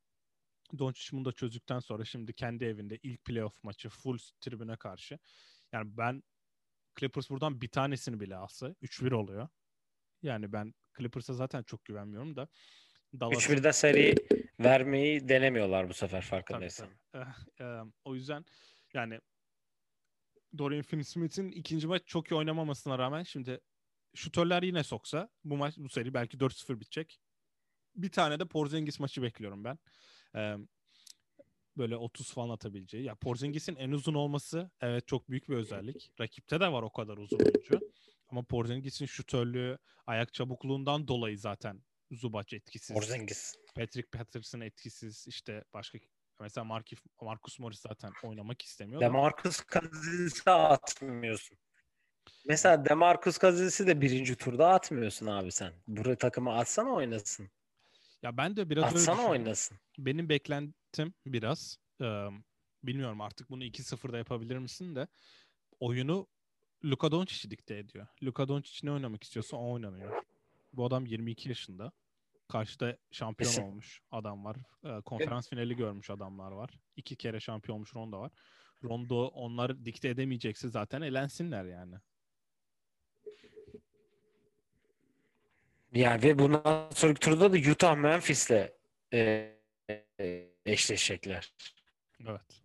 [0.79, 5.19] Doncic bunu da çözdükten sonra şimdi kendi evinde ilk playoff maçı full tribüne karşı.
[5.71, 6.23] Yani ben
[6.99, 9.47] Clippers buradan bir tanesini bile alsa 3-1 oluyor.
[10.21, 12.47] Yani ben Clippers'a zaten çok güvenmiyorum da
[13.20, 14.16] Dallas'ın 3-1'de seri
[14.59, 16.89] vermeyi denemiyorlar bu sefer farkındaysan.
[17.11, 17.24] tabii.
[17.24, 18.45] Eh, eh, o yüzden
[18.93, 19.20] yani
[20.57, 23.59] Dorian Finney-Smith'in ikinci maç çok iyi oynamamasına rağmen şimdi
[24.16, 27.20] şutörler yine soksa bu maç bu seri belki 4-0 bitecek.
[27.95, 29.80] Bir tane de Porzingis maçı bekliyorum ben.
[30.36, 30.57] Ee,
[31.78, 33.03] böyle 30 falan atabileceği.
[33.03, 36.11] Ya Porzingis'in en uzun olması evet çok büyük bir özellik.
[36.20, 37.80] Rakipte de var o kadar uzun oyuncu.
[38.28, 42.95] Ama Porzingis'in şutörlüğü, ayak çabukluğundan dolayı zaten Zubac etkisiz.
[42.95, 43.55] Porzingis.
[43.75, 45.27] Patrick Patterson etkisiz.
[45.27, 45.97] İşte başka
[46.39, 49.01] mesela Markif, Marcus Morris zaten oynamak istemiyor.
[49.01, 51.57] Demarcus Cousins'i atmıyorsun.
[52.47, 55.73] Mesela Demarcus Cousins'i de birinci turda atmıyorsun abi sen.
[55.87, 57.49] Buraya takımı atsana oynasın.
[58.21, 59.31] Ya ben de biraz öyle Atsana düşünüyorum.
[59.31, 59.77] oynasın.
[59.97, 62.05] Benim beklentim biraz e,
[62.83, 65.07] bilmiyorum artık bunu 2-0'da yapabilir misin de
[65.79, 66.27] oyunu
[66.85, 68.07] Luka Doncic'i dikte ediyor.
[68.23, 70.24] Luka Doncic ne oynamak istiyorsa o oynanıyor.
[70.78, 71.91] Bu adam 22 yaşında.
[72.47, 73.63] Karşıda şampiyon Kesin.
[73.63, 74.57] olmuş adam var.
[74.84, 76.69] E, konferans finali görmüş adamlar var.
[76.95, 78.32] İki kere şampiyon olmuş Rondo var.
[78.84, 81.95] Rondo onları dikte edemeyecekse zaten elensinler yani.
[85.93, 88.71] Yani ve bundan sonraki turda da Utah Memphis'le
[89.13, 89.51] e,
[90.19, 91.53] e, eşleşecekler.
[92.28, 92.61] Evet.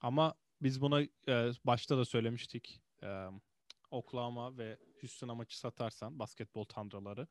[0.00, 2.80] Ama biz buna e, başta da söylemiştik.
[3.02, 3.26] E,
[3.90, 7.26] Oklahoma ve Houston'a maçı satarsan basketbol tandraları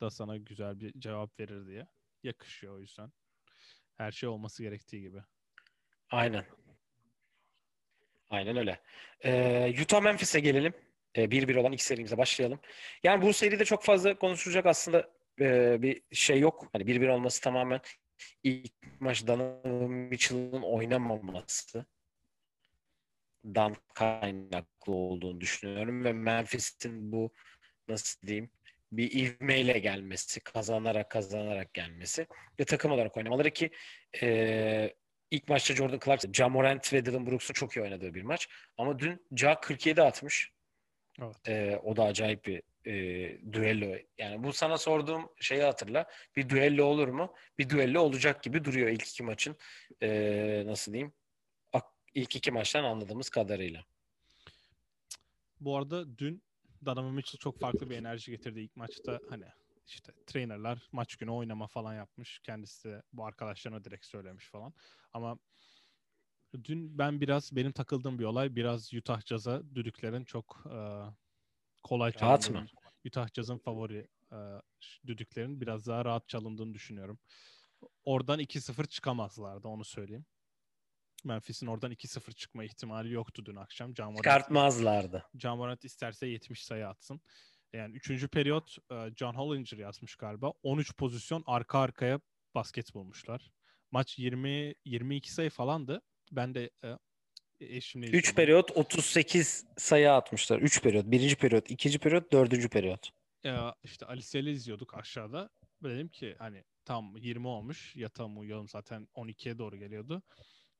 [0.00, 1.86] da sana güzel bir cevap verir diye.
[2.22, 3.12] Yakışıyor o yüzden.
[3.96, 5.22] Her şey olması gerektiği gibi.
[6.10, 6.44] Aynen.
[8.30, 8.80] Aynen öyle.
[9.24, 10.74] Ee, Utah Memphis'e gelelim.
[11.16, 12.60] Ee, 1-1 olan ilk serimize başlayalım.
[13.02, 15.10] Yani bu seride çok fazla konuşulacak aslında
[15.40, 16.68] e, bir şey yok.
[16.72, 17.80] Hani 1-1 olması tamamen
[18.42, 21.86] ilk maç Donovan Mitchell'ın oynamaması
[23.44, 27.32] dan kaynaklı olduğunu düşünüyorum ve Memphis'in bu
[27.88, 28.50] nasıl diyeyim
[28.92, 32.26] bir ivmeyle gelmesi, kazanarak kazanarak gelmesi
[32.60, 33.70] ve takım olarak oynamaları ki
[34.22, 34.94] e,
[35.30, 38.48] ilk maçta Jordan Clarkson, Ja Morant ve Dylan Brooks'un çok iyi oynadığı bir maç.
[38.78, 40.52] Ama dün Ja 47 atmış.
[41.22, 41.48] Evet.
[41.48, 42.92] E, o da acayip bir e,
[43.52, 43.96] düello.
[44.18, 46.06] Yani bu sana sorduğum şeyi hatırla.
[46.36, 47.34] Bir düello olur mu?
[47.58, 49.56] Bir düello olacak gibi duruyor ilk iki maçın.
[50.02, 51.12] E, nasıl diyeyim?
[52.14, 53.84] İlk iki maçtan anladığımız kadarıyla.
[55.60, 56.42] Bu arada dün
[56.84, 59.20] Donovan Mitchell çok farklı bir enerji getirdi ilk maçta.
[59.28, 59.44] Hani
[59.86, 62.38] işte trainerlar maç günü oynama falan yapmış.
[62.38, 64.74] Kendisi de bu arkadaşlarına direkt söylemiş falan.
[65.12, 65.38] Ama
[66.64, 70.78] dün ben biraz benim takıldığım bir olay biraz Utah Jazz'a düdüklerin çok e,
[71.82, 72.66] kolay Rahat mı?
[73.06, 74.38] Utah Jazz'ın favori e,
[75.06, 77.18] düdüklerin biraz daha rahat çalındığını düşünüyorum.
[78.04, 80.26] Oradan 2-0 çıkamazlardı onu söyleyeyim.
[81.24, 83.90] Memphis'in oradan 2-0 çıkma ihtimali yoktu dün akşam.
[83.92, 85.24] Morant- Çıkartmazlardı.
[85.38, 87.20] John Morant isterse 70 sayı atsın.
[87.72, 88.28] Yani 3.
[88.28, 90.52] periyot e, John Hollinger yazmış galiba.
[90.62, 92.20] 13 pozisyon arka arkaya
[92.54, 93.50] basket bulmuşlar.
[93.90, 96.02] Maç 20 22 sayı falandı.
[96.32, 96.96] Ben de e,
[97.60, 98.34] eşimle 3 izledim.
[98.36, 100.58] periyot 38 sayı atmışlar.
[100.58, 101.06] 3 periyot.
[101.06, 103.10] Birinci periyot, ikinci periyot, dördüncü periyot.
[103.46, 105.50] E, işte Alice ile izliyorduk aşağıda.
[105.82, 107.96] Dedim ki hani tam 20 olmuş.
[107.96, 110.22] Yatalım uyuyalım zaten 12'ye doğru geliyordu.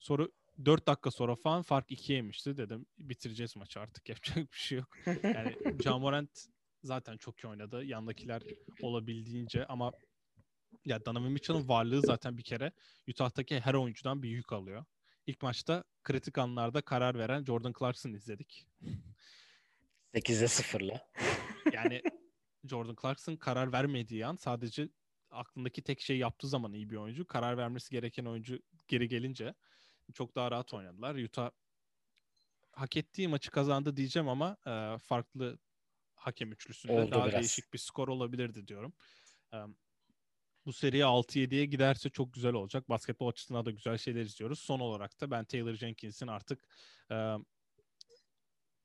[0.00, 0.28] Sonra
[0.64, 2.56] 4 dakika sonra falan fark 2'yeymişti.
[2.56, 4.96] Dedim bitireceğiz maçı artık yapacak bir şey yok.
[5.22, 6.46] Yani John Morant
[6.82, 7.84] zaten çok iyi oynadı.
[7.84, 8.42] Yandakiler
[8.82, 9.92] olabildiğince ama
[10.84, 12.72] ya Donovan Mitchell'ın varlığı zaten bir kere
[13.08, 14.84] Utah'taki her oyuncudan bir yük alıyor.
[15.26, 18.66] İlk maçta kritik anlarda karar veren Jordan Clarkson izledik.
[20.14, 21.10] 8'e 0'la.
[21.72, 22.02] Yani
[22.64, 24.88] Jordan Clarkson karar vermediği an sadece
[25.30, 27.26] aklındaki tek şey yaptığı zaman iyi bir oyuncu.
[27.26, 29.54] Karar vermesi gereken oyuncu geri gelince
[30.12, 31.14] çok daha rahat oynadılar.
[31.14, 31.50] Utah
[32.72, 35.58] hak ettiği maçı kazandı diyeceğim ama e, farklı
[36.14, 37.40] hakem üçlüsünde Oldu daha biraz.
[37.40, 38.92] değişik bir skor olabilirdi diyorum.
[39.52, 39.56] E,
[40.66, 42.88] bu seriye 6-7'ye giderse çok güzel olacak.
[42.88, 44.58] Basketbol açısından da güzel şeyler izliyoruz.
[44.58, 46.68] Son olarak da ben Taylor Jenkins'in artık
[47.10, 47.14] e,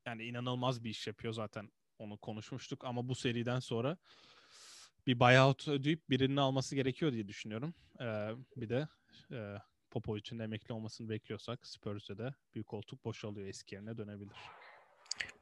[0.06, 1.70] yani inanılmaz bir iş yapıyor zaten.
[1.98, 3.96] Onu konuşmuştuk ama bu seriden sonra
[5.06, 7.74] bir buyout ödeyip birinin alması gerekiyor diye düşünüyorum.
[8.00, 8.88] Ee, bir de
[9.32, 9.56] e,
[9.96, 14.36] Popovic'in emekli olmasını bekliyorsak Spurs'e de büyük koltuk boşalıyor eski yerine dönebilir.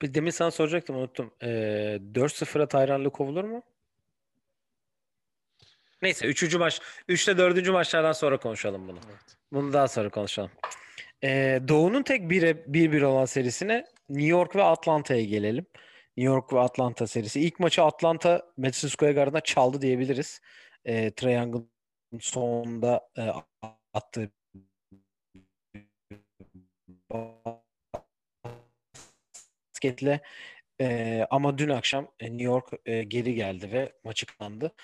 [0.02, 1.34] Bir demin sana soracaktım unuttum.
[1.42, 1.46] Ee,
[2.14, 3.62] 4-0'a Tayran kovulur mu?
[6.02, 6.54] Neyse 3.
[6.54, 7.68] maç 3 ile 4.
[7.68, 8.98] maçlardan sonra konuşalım bunu.
[9.10, 9.36] Evet.
[9.52, 10.50] Bunu daha sonra konuşalım.
[11.24, 15.66] Ee, Doğu'nun tek 1'e 1-1 olan serisine New York ve Atlanta'ya gelelim.
[16.16, 17.40] New York ve Atlanta serisi.
[17.40, 20.40] İlk maçı Atlanta Madison Square Garden'a çaldı diyebiliriz.
[20.84, 21.70] Ee, Trae Young'ın
[22.20, 23.22] sonunda e,
[23.92, 24.30] attığı
[29.84, 30.20] basketle
[30.80, 34.74] e, ama dün akşam e, New York e, geri geldi ve maçı kazandı.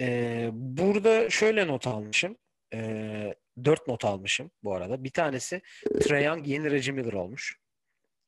[0.00, 2.38] E, burada şöyle not almışım.
[2.74, 3.34] E,
[3.64, 5.04] dört not almışım bu arada.
[5.04, 5.62] Bir tanesi
[6.00, 7.60] Trae Young yeni Reggie Miller olmuş.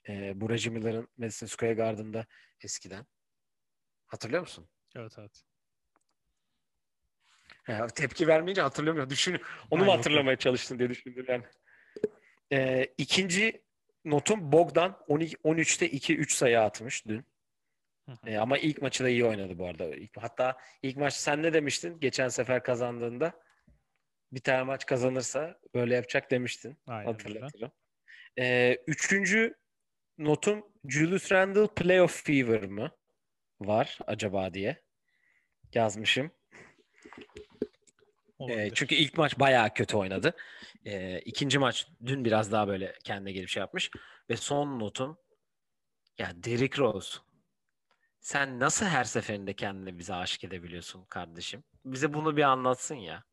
[0.09, 2.27] E, bu Reggie Miller'ın Madison Square Garden'da
[2.61, 3.07] eskiden.
[4.07, 4.69] Hatırlıyor musun?
[4.97, 5.43] Evet evet.
[7.69, 9.11] Ya, tepki vermeyince hatırlamıyorum.
[9.11, 9.41] Düşün,
[9.71, 11.45] onu Ha, mu hatırlamaya çalıştın diye düşündüm yani.
[12.53, 13.63] Ee, ikinci
[14.05, 17.25] notum Bogdan 12, 13'te 2-3 sayı atmış dün.
[18.27, 19.85] Ee, ama ilk maçı da iyi oynadı bu arada.
[19.85, 23.33] İlk- hatta ilk maç sen ne demiştin geçen sefer kazandığında?
[24.33, 26.79] Bir tane maç kazanırsa böyle yapacak demiştin.
[26.87, 27.13] Aynen.
[27.13, 27.73] Hatırlatırım.
[28.39, 29.55] Ee, üçüncü
[30.19, 32.91] notum Julius Randle playoff fever mı
[33.61, 34.83] var acaba diye
[35.75, 36.31] yazmışım.
[38.41, 38.73] Olabilir.
[38.75, 40.37] çünkü ilk maç bayağı kötü oynadı.
[40.85, 43.91] Ee, ikinci maç dün biraz daha böyle kendine gelip şey yapmış.
[44.31, 45.19] Ve son notum
[46.19, 47.19] ya Derrick Rose.
[48.21, 51.65] Sen nasıl her seferinde kendini bize aşık edebiliyorsun kardeşim?
[51.85, 53.25] Bize bunu bir anlatsın ya.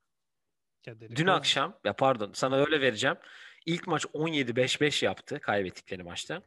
[0.85, 3.17] Ya Dün Rose- akşam ya pardon sana öyle vereceğim.
[3.65, 6.41] İlk maç 17-5-5 yaptı kaybettikleri maçta.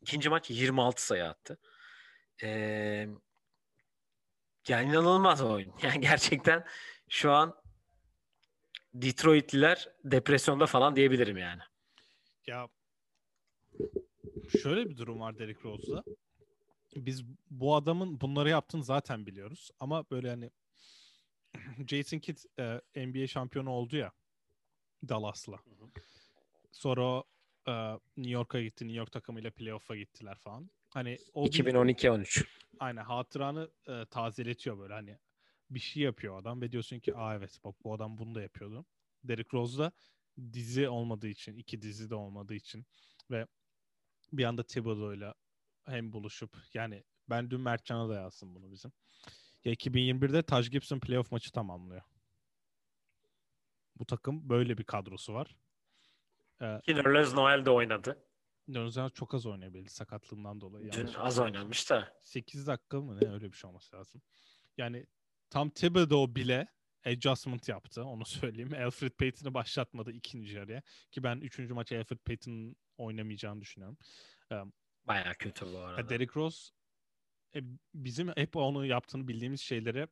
[0.00, 1.58] İkinci maç 26 sayı attı.
[2.42, 3.08] Ee,
[4.68, 5.74] yani inanılmaz oyun.
[5.82, 6.64] Yani gerçekten
[7.08, 7.65] şu an
[9.02, 11.60] Detroitliler depresyonda falan diyebilirim yani.
[12.46, 12.68] Ya
[14.62, 16.04] şöyle bir durum var Derrick Rose'da.
[16.96, 19.70] Biz bu adamın bunları yaptığını zaten biliyoruz.
[19.80, 20.50] Ama böyle hani
[21.88, 24.12] Jason Kidd e, NBA şampiyonu oldu ya
[25.08, 25.58] Dallas'la.
[26.72, 27.24] Sonra o,
[27.68, 27.72] e,
[28.16, 28.84] New York'a gitti.
[28.84, 30.70] New York takımıyla playoff'a gittiler falan.
[30.88, 32.44] Hani o bir- 2012-13.
[32.80, 35.18] aynen hatıranı e, tazeletiyor böyle hani
[35.70, 38.86] bir şey yapıyor adam ve diyorsun ki aa evet bak bu adam bunu da yapıyordu.
[39.24, 39.92] Derrick Rose da
[40.52, 42.86] dizi olmadığı için, iki dizi de olmadığı için
[43.30, 43.46] ve
[44.32, 45.34] bir anda Thibodeau'yla
[45.84, 48.92] hem buluşup yani ben dün Mertcan'a da yazdım bunu bizim.
[49.64, 52.02] Ya 2021'de Taj Gibson playoff maçı tamamlıyor.
[53.96, 55.56] Bu takım böyle bir kadrosu var.
[56.60, 58.22] Ee, Ki Nerlens Noel de oynadı.
[58.74, 60.92] Dönüzen çok az oynayabildi sakatlığından dolayı.
[60.92, 62.18] Dün az oynamış da.
[62.22, 64.22] 8 dakika mı ne öyle bir şey olması lazım.
[64.76, 65.06] Yani
[65.50, 66.66] tam Thibodeau bile
[67.04, 68.74] adjustment yaptı onu söyleyeyim.
[68.74, 70.82] Alfred Payton'ı başlatmadı ikinci yarıya.
[71.10, 73.98] Ki ben üçüncü maça Alfred Payton'ın oynamayacağını düşünüyorum.
[75.04, 76.08] Baya kötü bu arada.
[76.08, 76.72] Derrick Rose
[77.54, 77.60] e,
[77.94, 80.06] bizim hep onu yaptığını bildiğimiz şeyleri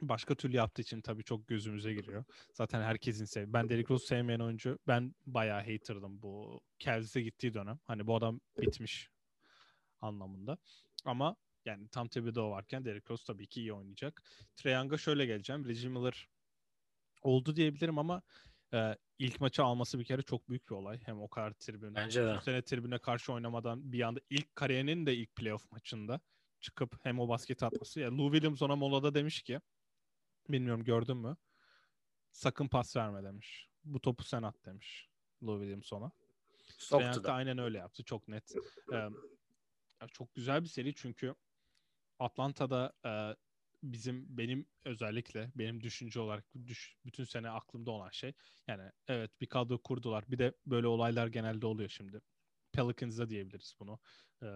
[0.00, 2.24] başka türlü yaptığı için tabii çok gözümüze giriyor.
[2.52, 3.52] Zaten herkesin sev.
[3.52, 4.78] Ben Derrick Rose sevmeyen oyuncu.
[4.86, 7.78] Ben bayağı haterdım bu Cavs'e gittiği dönem.
[7.84, 9.10] Hani bu adam bitmiş
[10.00, 10.58] anlamında.
[11.04, 11.36] Ama
[11.68, 14.22] yani tam Thibodeau varken Derrick Rose tabii ki iyi oynayacak.
[14.56, 15.68] Trae Young'a şöyle geleceğim.
[15.68, 16.28] Reggie Miller
[17.22, 18.22] oldu diyebilirim ama
[18.74, 21.00] e, ilk maçı alması bir kere çok büyük bir olay.
[21.04, 21.94] Hem o kadar tribün.
[21.94, 22.40] Bence de.
[22.40, 26.20] Sene tribüne karşı oynamadan bir anda ilk kariyerinin de ilk playoff maçında
[26.60, 28.00] çıkıp hem o basketi atması.
[28.00, 29.60] Ya Lou Williams ona molada demiş ki
[30.48, 31.36] bilmiyorum gördün mü?
[32.30, 33.68] Sakın pas verme demiş.
[33.84, 35.08] Bu topu sen at demiş
[35.42, 36.10] Lou Williams ona.
[36.78, 38.04] Soktu da aynen öyle yaptı.
[38.04, 38.54] Çok net.
[38.92, 39.08] Ee,
[40.12, 41.34] çok güzel bir seri çünkü
[42.18, 43.36] Atlanta'da e,
[43.82, 48.32] bizim benim özellikle benim düşünce olarak düş, bütün sene aklımda olan şey
[48.68, 50.24] yani evet bir kadro kurdular.
[50.28, 52.20] Bir de böyle olaylar genelde oluyor şimdi.
[52.72, 54.00] Pelicans'da diyebiliriz bunu.
[54.42, 54.46] Ee,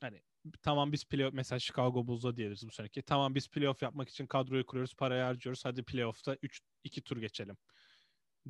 [0.00, 0.22] hani
[0.62, 3.02] tamam biz playoff mesela Chicago Bulls'da diyebiliriz bu seneki.
[3.02, 5.64] Tamam biz playoff yapmak için kadroyu kuruyoruz, parayı harcıyoruz.
[5.64, 7.56] Hadi playoff'ta 3 2 tur geçelim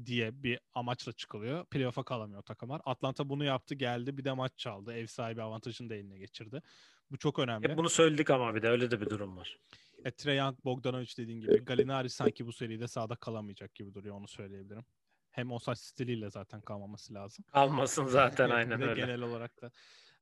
[0.04, 1.64] diye bir amaçla çıkılıyor.
[1.64, 2.80] Playoff'a kalamıyor takımlar.
[2.84, 4.18] Atlanta bunu yaptı, geldi.
[4.18, 4.92] Bir de maç çaldı.
[4.92, 6.62] Ev sahibi avantajını da eline geçirdi.
[7.10, 7.68] Bu çok önemli.
[7.68, 9.58] Hep bunu söyledik ama bir de öyle de bir durum var.
[10.04, 11.64] E, Trae Young, Bogdanovic dediğin gibi.
[11.64, 14.16] Gallinari sanki bu seride sahada kalamayacak gibi duruyor.
[14.16, 14.84] Onu söyleyebilirim.
[15.30, 17.44] Hem o saç stiliyle zaten kalmaması lazım.
[17.52, 19.00] Kalmasın zaten aynen öyle.
[19.00, 19.70] Genel olarak da.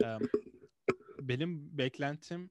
[0.05, 0.19] e,
[1.21, 2.51] benim beklentim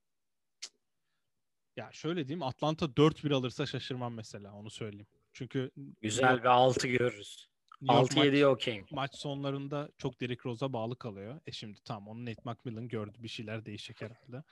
[1.78, 5.08] ya şöyle diyeyim Atlanta 4-1 alırsa şaşırmam mesela onu söyleyeyim.
[5.34, 5.72] Çünkü
[6.02, 7.48] Güzel bir 6 görürüz.
[7.82, 8.46] New York 6-7'ye
[8.92, 11.42] maç- sonlarında çok Derrick Rose'a bağlı kalıyor.
[11.48, 13.18] E şimdi tamam onu Nate McMillan gördü.
[13.20, 14.44] Bir şeyler değişecek herhalde.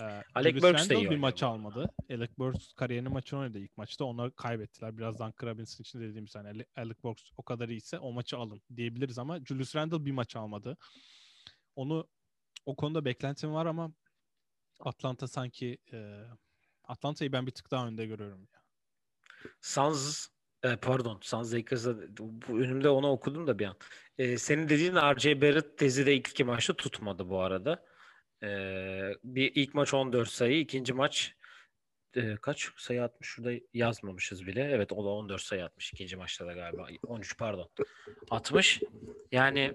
[0.00, 1.90] Ee, Alec Burks iyi bir maç almadı.
[2.10, 4.04] Alec Burks kariyerinin maçını oynadı ilk maçta.
[4.04, 4.98] Onlar kaybettiler.
[4.98, 9.18] Birazdan Robinson için dediğimiz hani Ale- Alec Burks o kadar iyiyse o maçı alın diyebiliriz
[9.18, 10.76] ama Julius Randle bir maç almadı.
[11.76, 12.08] Onu
[12.66, 13.92] o konuda beklentim var ama
[14.80, 16.24] Atlanta sanki e,
[16.84, 18.48] Atlanta'yı ben bir tık daha önde görüyorum.
[19.60, 20.28] Suns
[20.64, 23.76] e, pardon Suns Lakers'da bu önümde onu okudum da bir an.
[24.18, 25.40] E, senin dediğin R.J.
[25.40, 27.84] Barrett tezi de ilk iki maçta tutmadı bu arada.
[28.42, 28.48] E,
[29.24, 31.34] bir ilk maç 14 sayı, ikinci maç
[32.16, 34.70] e, kaç sayı atmış şurada yazmamışız bile.
[34.72, 36.88] Evet o da 14 sayı atmış ikinci maçta da galiba.
[37.06, 37.68] 13 pardon.
[38.30, 38.80] Atmış.
[39.32, 39.74] Yani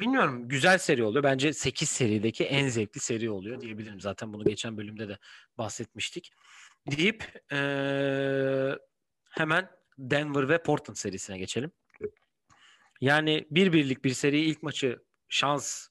[0.00, 1.24] bilmiyorum güzel seri oluyor.
[1.24, 4.00] Bence 8 serideki en zevkli seri oluyor diyebilirim.
[4.00, 5.18] Zaten bunu geçen bölümde de
[5.58, 6.32] bahsetmiştik.
[6.90, 8.78] Deyip eee,
[9.30, 11.72] hemen Denver ve Portland serisine geçelim.
[13.00, 15.88] Yani bir birlik bir seri ilk maçı şans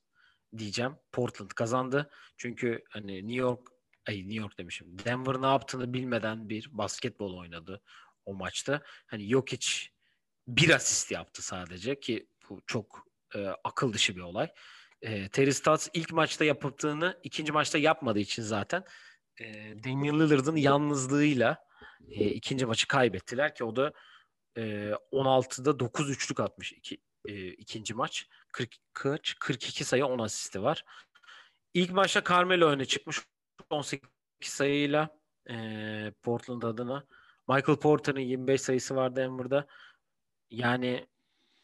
[0.58, 0.96] diyeceğim.
[1.12, 2.10] Portland kazandı.
[2.38, 3.68] Çünkü hani New York
[4.08, 5.00] ay New York demişim.
[5.06, 7.82] Denver ne yaptığını bilmeden bir basketbol oynadı
[8.26, 8.82] o maçta.
[9.08, 9.68] Hani Jokic
[10.48, 14.52] bir asist yaptı sadece ki bu çok e, akıl dışı bir olay.
[15.02, 18.84] E, Terry Stotts ilk maçta yaptığını ikinci maçta yapmadığı için zaten
[19.40, 19.46] e,
[19.84, 21.58] Damian Lillard'ın yalnızlığıyla
[22.10, 23.94] e, ikinci maçı kaybettiler ki o da
[24.58, 28.28] e, 16'da 9 üçlük atmış iki, e, ikinci maç.
[28.52, 29.36] 40 kaç?
[29.40, 30.86] 42 sayı 10 asisti var.
[31.74, 33.22] İlk maçta Carmelo öne çıkmış
[33.70, 34.10] 18
[34.42, 35.10] sayıyla
[35.50, 35.56] e,
[36.24, 37.06] Portland adına.
[37.48, 39.68] Michael Porter'ın 25 sayısı var Denver'da.
[40.52, 41.08] Yani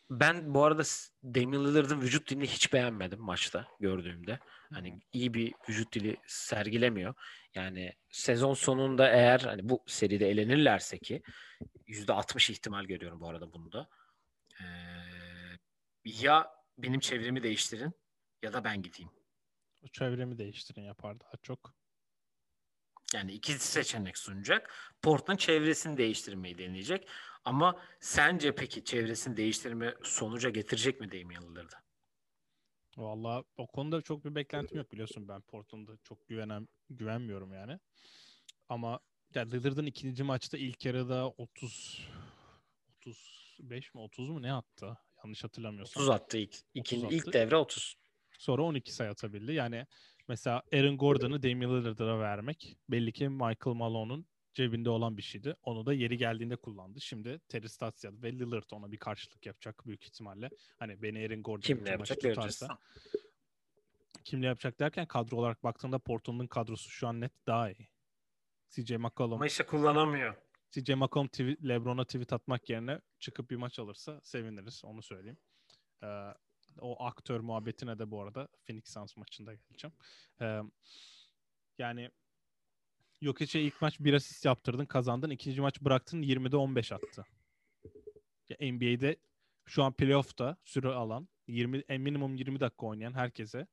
[0.10, 0.84] ben bu arada
[1.24, 4.40] Damian Lillard'ın vücut dilini hiç beğenmedim maçta gördüğümde.
[4.74, 7.14] Hani iyi bir vücut dili sergilemiyor.
[7.56, 11.22] Yani sezon sonunda eğer hani bu seride elenirlerse ki
[11.88, 13.90] %60 ihtimal görüyorum bu arada bunda.
[14.62, 14.66] Ee,
[16.04, 17.92] ya benim çevremi değiştirin
[18.44, 19.12] ya da ben gideyim.
[19.82, 21.74] O çevremi değiştirin yapar daha çok.
[23.14, 24.74] Yani iki seçenek sunacak.
[25.02, 27.08] Port'un çevresini değiştirmeyi deneyecek.
[27.50, 31.76] Ama sence peki çevresini değiştirme sonuca getirecek mi Damian Lillard'ı?
[32.98, 37.80] Valla o konuda çok bir beklentim yok biliyorsun ben Portland'a çok güvenem güvenmiyorum yani.
[38.70, 39.00] Ama
[39.36, 42.08] ya Lillard'ın ikinci maçta ilk yarıda 30
[43.00, 44.98] 35 mi 30 mu ne attı?
[45.24, 46.04] Yanlış hatırlamıyorsam.
[46.04, 46.56] 30 attı ilk.
[46.74, 47.28] İkinci, 30 attı.
[47.28, 47.96] ilk devre 30.
[48.40, 49.54] Sonra 12 sayı atabildi.
[49.54, 49.86] Yani
[50.28, 55.56] mesela Aaron Gordon'ı Damian Lillard'a vermek belli ki Michael Malone'un cebinde olan bir şeydi.
[55.64, 57.02] Onu da yeri geldiğinde kullandı.
[57.02, 60.50] Şimdi Terry Stotts ve Lillard ona bir karşılık yapacak büyük ihtimalle.
[60.78, 62.80] Hani beni Aaron Gordon Kimle yapacak tutarsa.
[64.24, 67.90] Kimle yapacak derken kadro olarak baktığında Portland'ın kadrosu şu an net daha iyi.
[68.70, 70.36] CJ McCollum, Ama işte kullanamıyor.
[70.72, 74.86] CJ McCollum tweet, LeBron'a tweet atmak yerine çıkıp bir maç alırsa seviniriz.
[74.86, 75.38] Onu söyleyeyim.
[76.04, 76.34] Ee,
[76.80, 79.96] o aktör muhabbetine de bu arada Phoenix Suns maçında geleceğim.
[80.42, 80.62] Ee,
[81.78, 82.10] yani
[83.22, 85.30] Jokic'e ilk maç bir asist yaptırdın, kazandın.
[85.30, 87.26] İkinci maç bıraktın, 20'de 15 attı.
[88.50, 89.16] Ya NBA'de
[89.66, 93.68] şu an playoff'ta süre alan, 20 en minimum 20 dakika oynayan herkese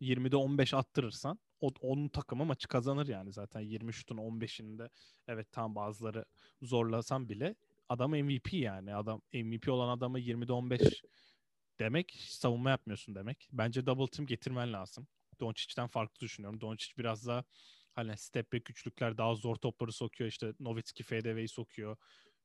[0.00, 4.90] 20'de 15 attırırsan o, onun takımı maçı kazanır yani zaten 20 şutun 15'inde
[5.28, 6.24] evet tam bazıları
[6.62, 7.54] zorlasan bile
[7.88, 11.02] adam MVP yani adam MVP olan adamı 20'de 15
[11.78, 13.48] demek savunma yapmıyorsun demek.
[13.52, 15.06] Bence double team getirmen lazım.
[15.40, 16.60] Doncic'ten farklı düşünüyorum.
[16.60, 17.44] Doncic biraz daha
[17.94, 20.28] hani step back üçlükler daha zor topları sokuyor.
[20.30, 21.96] İşte Nowitzki FDV'yi sokuyor.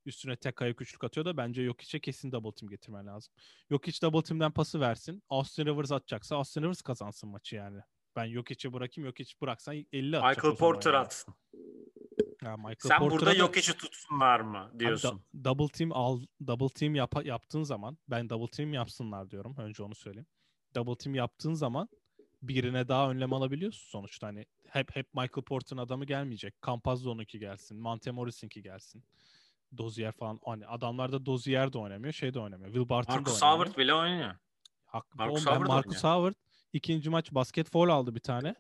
[0.06, 3.34] Üstüne tek ayak üçlük atıyor da bence Jokic'e kesin double team getirmen lazım.
[3.72, 5.24] Jokic double team'den pası versin.
[5.30, 7.80] Austin Rivers atacaksa Austin Rivers kazansın maçı yani.
[8.16, 9.10] Ben Jokic'i bırakayım.
[9.10, 10.38] Jokic bıraksan 50 atacak.
[10.44, 11.02] Michael Porter yani.
[11.06, 11.36] atsın.
[12.44, 15.24] Ya Michael Sen Porter'a burada da- yok işi tutsunlar mı Abi diyorsun?
[15.34, 19.56] da- double team al double team yap, yaptığın zaman ben double team yapsınlar diyorum.
[19.58, 20.28] Önce onu söyleyeyim.
[20.76, 21.90] Double team yaptığın zaman
[22.42, 24.28] birine daha önlem alabiliyorsun sonuçta.
[24.28, 26.54] Hani hep hep Michael Porter'ın adamı gelmeyecek.
[26.66, 27.78] Campazzo onunki gelsin.
[27.78, 29.04] Monte Morris'inki gelsin.
[29.78, 30.40] Dozier falan.
[30.46, 32.14] Hani adamlar da Dozier de oynamıyor.
[32.14, 32.74] Şey de oynamıyor.
[32.74, 33.66] Will Barton da Marcus oynamıyor.
[33.68, 34.36] Howard bile oynuyor.
[34.86, 36.36] Hak, Marcus ben Howard Marcus Howard
[36.74, 38.56] ikinci maç basket foul aldı bir tane.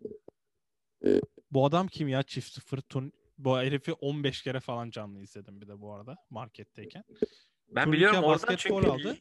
[1.51, 5.67] Bu adam kim ya çift sıfır turn bu herifi 15 kere falan canlı izledim bir
[5.67, 7.03] de bu arada marketteyken.
[7.69, 9.17] Ben Turnike biliyorum oradan çünkü aldı.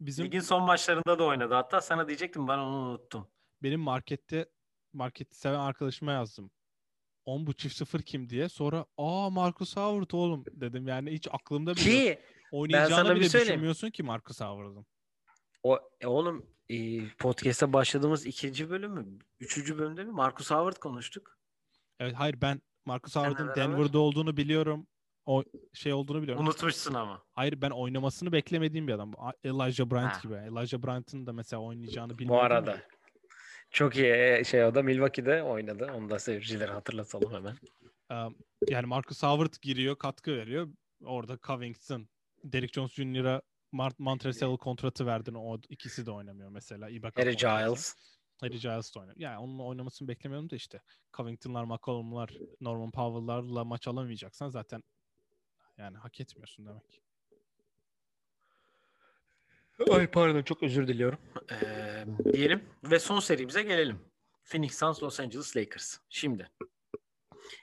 [0.00, 1.54] Bizim ligin son maçlarında da oynadı.
[1.54, 3.28] Hatta sana diyecektim ben onu unuttum.
[3.62, 4.46] benim markette
[4.92, 6.50] marketi seven arkadaşıma yazdım.
[7.24, 8.48] 10 bu çift sıfır kim diye.
[8.48, 10.88] Sonra aa Marcus Howard oğlum dedim.
[10.88, 11.84] Yani hiç aklımda bile.
[11.84, 12.18] Ki
[12.52, 13.50] Oynayacağını bile söyleyeyim.
[13.50, 14.86] düşünmüyorsun ki Marcus Howard'ın.
[15.62, 19.18] o e, oğlum e, podcast'a başladığımız ikinci bölüm mü?
[19.40, 20.12] Üçüncü bölümde mi?
[20.12, 21.38] Marcus Howard konuştuk.
[22.00, 23.54] Evet hayır ben Marcus Howard'ın.
[23.56, 24.86] Denver'da olduğunu biliyorum.
[25.26, 26.44] O şey olduğunu biliyorum.
[26.44, 27.22] Unutmuşsun ama.
[27.32, 29.12] Hayır ben oynamasını beklemediğim bir adam.
[29.44, 30.20] Elijah Bryant Ha.
[30.22, 30.34] gibi.
[30.34, 32.46] Elijah Bryant'ın da mesela oynayacağını Bu bilmiyordum.
[32.46, 32.70] arada.
[32.70, 32.82] ya.
[33.72, 35.90] Çok iyi e, şey o da Milwaukee'de oynadı.
[35.94, 37.56] Onu da seyircilere hatırlatalım hemen.
[38.10, 38.34] Ee,
[38.68, 40.68] yani Marcus Howard giriyor, katkı veriyor.
[41.04, 42.08] Orada Covington,
[42.44, 43.42] Derrick Jones Jr.'a
[43.72, 45.34] Mart Montrezl kontratı verdin.
[45.34, 46.90] O ikisi de oynamıyor mesela.
[46.90, 47.36] Ibaka Harry.
[47.36, 47.94] Giles.
[48.40, 49.16] Harry Giles de oynuyor.
[49.18, 50.80] Yani onun oynamasını beklemiyorum da işte.
[51.16, 54.82] Covington'lar, McCollum'lar, Norman Powell'larla maç alamayacaksan zaten
[55.78, 57.02] yani hak etmiyorsun demek.
[59.90, 61.18] Ay pardon çok özür diliyorum.
[61.52, 64.00] Ee, diyelim ve son serimize gelelim.
[64.44, 65.98] Phoenix Suns Los Angeles Lakers.
[66.08, 66.50] Şimdi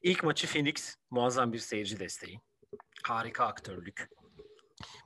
[0.04, 2.42] ilk maçı Phoenix muazzam bir seyirci desteği.
[3.04, 4.10] Harika aktörlük.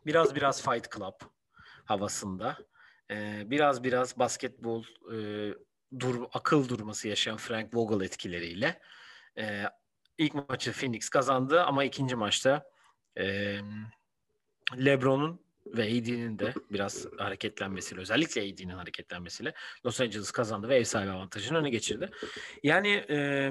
[0.05, 1.13] Biraz biraz Fight Club
[1.85, 2.57] havasında.
[3.11, 4.83] Ee, biraz biraz basketbol
[5.13, 5.17] e,
[5.99, 8.81] dur, akıl durması yaşayan Frank Vogel etkileriyle.
[9.37, 9.63] Ee,
[10.17, 12.69] ilk maçı Phoenix kazandı ama ikinci maçta
[13.17, 13.57] e,
[14.77, 19.53] LeBron'un ve AD'nin de biraz hareketlenmesiyle özellikle AD'nin hareketlenmesiyle
[19.85, 22.09] Los Angeles kazandı ve ev sahibi avantajını öne geçirdi.
[22.63, 23.49] Yani e,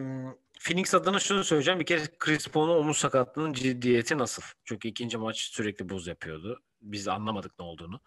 [0.61, 1.81] Phoenix adına şunu söyleyeceğim.
[1.81, 4.43] Bir kere Chris Paul'un omuz sakatlığının ciddiyeti nasıl?
[4.65, 6.63] Çünkü ikinci maç sürekli buz yapıyordu.
[6.81, 8.01] Biz anlamadık ne olduğunu.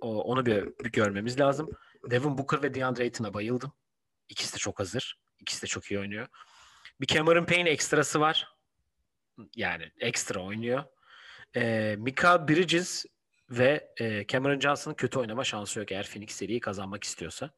[0.00, 1.70] O, onu bir, bir görmemiz lazım.
[2.10, 3.72] Devin Booker ve DeAndre Ayton'a bayıldım.
[4.28, 5.18] İkisi de çok hazır.
[5.40, 6.26] İkisi de çok iyi oynuyor.
[7.00, 8.48] Bir Cameron Payne ekstrası var.
[9.56, 10.84] Yani ekstra oynuyor.
[11.56, 13.04] E, Mika Bridges
[13.50, 17.50] ve e, Cameron Johnson'ın kötü oynama şansı yok eğer Phoenix seriyi kazanmak istiyorsa.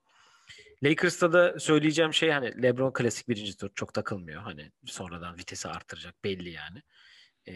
[0.83, 4.43] Lakers'ta da söyleyeceğim şey hani LeBron klasik birinci tur çok takılmıyor.
[4.43, 6.83] Hani sonradan vitesi arttıracak belli yani.
[7.49, 7.55] E,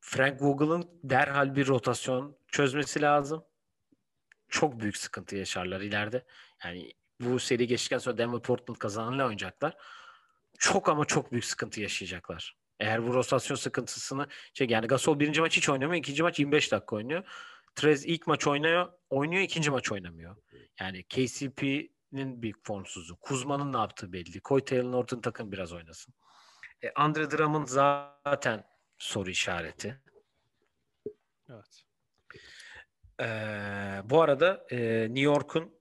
[0.00, 3.44] Frank Vogel'ın derhal bir rotasyon çözmesi lazım.
[4.48, 6.24] Çok büyük sıkıntı yaşarlar ileride.
[6.64, 9.76] Yani bu seri geçtikten sonra Denver Portland kazananla oynayacaklar.
[10.58, 12.56] Çok ama çok büyük sıkıntı yaşayacaklar.
[12.80, 15.98] Eğer bu rotasyon sıkıntısını şey yani Gasol birinci maç hiç oynamıyor.
[15.98, 17.24] ikinci maç 25 dakika oynuyor.
[17.74, 20.36] Trez ilk maç oynuyor, oynuyor ikinci maç oynamıyor.
[20.80, 23.16] Yani KCP'nin bir formsuzluğu.
[23.16, 24.40] Kuzma'nın ne yaptığı belli.
[24.40, 26.14] Koy Taylor Norton takım biraz oynasın.
[26.82, 28.64] E, Andre Drummond zaten
[28.98, 30.00] soru işareti.
[31.50, 31.82] Evet.
[33.20, 35.74] Ee, bu arada e, New York'un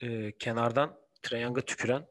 [0.00, 2.06] e, kenardan Trae tüküren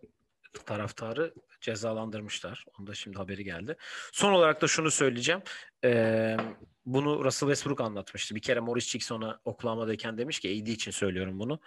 [0.66, 2.66] taraftarı cezalandırmışlar.
[2.80, 3.76] Onda şimdi haberi geldi.
[4.14, 5.42] Son olarak da şunu söyleyeceğim.
[5.84, 6.38] Ee,
[6.86, 8.36] bunu Russell Westbrook anlatmıştı.
[8.36, 11.60] Bir kere Morris Chicks ona Oklahoma'dayken demiş ki AD için söylüyorum bunu.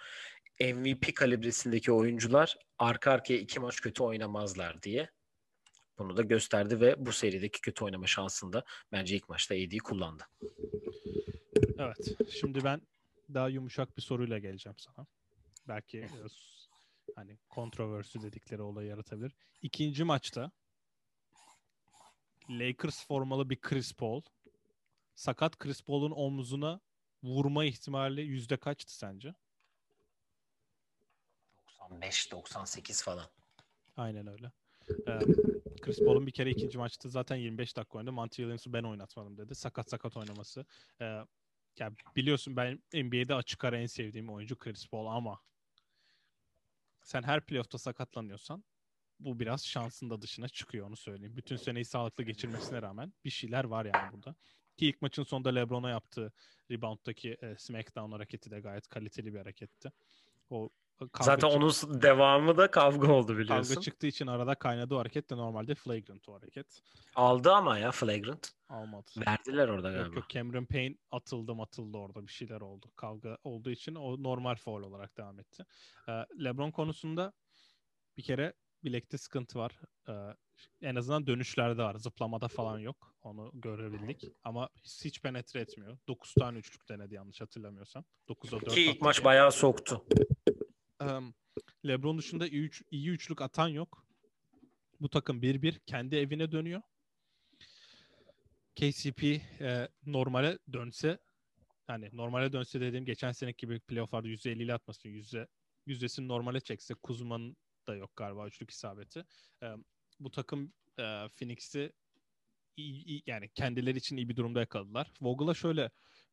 [0.59, 5.09] MVP kalibresindeki oyuncular arka arkaya iki maç kötü oynamazlar diye.
[5.97, 10.23] Bunu da gösterdi ve bu serideki kötü oynama şansında bence ilk maçta AD kullandı.
[11.77, 12.31] Evet.
[12.31, 12.81] Şimdi ben
[13.33, 15.07] daha yumuşak bir soruyla geleceğim sana.
[15.67, 16.07] Belki
[17.15, 19.33] hani kontroversi dedikleri olayı yaratabilir.
[19.61, 20.51] İkinci maçta
[22.49, 24.21] Lakers formalı bir Chris Paul
[25.15, 26.79] sakat Chris Paul'un omzuna
[27.23, 29.33] vurma ihtimali yüzde kaçtı sence?
[31.79, 33.25] 95-98 falan.
[33.97, 34.51] Aynen öyle.
[35.07, 35.19] Ee,
[35.81, 38.11] Chris Paul'un bir kere ikinci maçta zaten 25 dakika oynadı.
[38.11, 39.55] Monty Williams'ı ben oynatmadım dedi.
[39.55, 40.65] Sakat sakat oynaması.
[41.01, 41.19] Ee,
[41.79, 45.39] yani biliyorsun ben NBA'de açık ara en sevdiğim oyuncu Chris Paul ama
[47.03, 48.63] sen her playoff'ta sakatlanıyorsan
[49.19, 51.37] bu biraz şansın da dışına çıkıyor onu söyleyeyim.
[51.37, 54.35] Bütün seneyi sağlıklı geçirmesine rağmen bir şeyler var yani burada.
[54.77, 56.33] Ki ilk maçın sonunda LeBron'a yaptığı
[56.71, 59.91] rebound'daki e, SmackDown hareketi de gayet kaliteli bir hareketti.
[60.49, 60.69] O
[61.09, 63.73] Kavga Zaten çık- onun devamı da kavga oldu biliyorsun.
[63.73, 66.81] Kavga çıktığı için arada kaynadı o hareket de normalde flagrant o hareket.
[67.15, 68.51] Aldı ama ya flagrant.
[68.69, 69.09] Almadı.
[69.27, 70.05] Verdiler orada galiba.
[70.05, 72.91] Yok yok Cameron Payne atıldı atıldı orada bir şeyler oldu.
[72.95, 75.65] Kavga olduğu için o normal foul olarak devam etti.
[76.07, 76.11] Ee,
[76.43, 77.33] LeBron konusunda
[78.17, 79.79] bir kere bilekte sıkıntı var.
[80.09, 80.13] Ee,
[80.81, 81.95] en azından dönüşlerde var.
[81.95, 83.13] Zıplamada falan yok.
[83.21, 84.23] Onu görebildik.
[84.43, 84.69] Ama
[85.03, 85.97] hiç penetre etmiyor.
[86.07, 88.05] 9 tane üçlük denedi yanlış hatırlamıyorsam.
[88.29, 90.05] 9'a 4 Ki ilk maç bayağı soktu.
[91.85, 94.07] LeBron dışında iyi, üç, iyi üçlük atan yok.
[95.01, 96.81] Bu takım 1-1 kendi evine dönüyor.
[98.75, 101.19] KCP e, normale dönse
[101.89, 105.09] yani normale dönse dediğim geçen seneki gibi playofflarda %50 ile atmasın.
[105.09, 105.47] Yüzde,
[105.85, 109.25] yüzdesini normale çekse Kuzma'nın da yok galiba üçlük isabeti.
[109.63, 109.67] E,
[110.19, 111.03] bu takım e,
[111.39, 111.93] Phoenix'i
[112.77, 115.11] iyi, iyi, yani kendileri için iyi bir durumda yakaladılar.
[115.21, 115.91] Vogel'a şöyle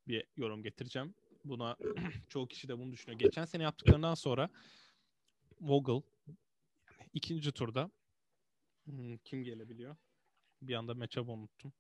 [0.09, 1.15] bir yorum getireceğim.
[1.45, 1.77] Buna
[2.29, 3.19] çoğu kişi de bunu düşünüyor.
[3.19, 4.49] Geçen sene yaptıklarından sonra
[5.61, 6.03] Vogel
[7.15, 7.91] ikinci turda
[8.85, 9.97] hmm, kim gelebiliyor?
[10.63, 11.73] Bir anda matchup unuttum.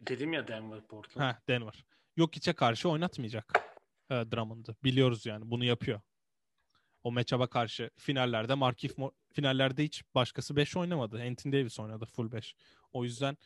[0.00, 1.26] Dedim ya Denver Portland.
[1.26, 1.84] Ha Denver.
[2.16, 3.74] Yok içe karşı oynatmayacak
[4.10, 4.76] e, Drummond'ı.
[4.84, 6.00] Biliyoruz yani bunu yapıyor.
[7.02, 8.96] O matchup'a karşı finallerde Markif
[9.32, 11.22] finallerde hiç başkası 5 oynamadı.
[11.22, 12.54] Anthony Davis oynadı full 5.
[12.92, 13.36] O yüzden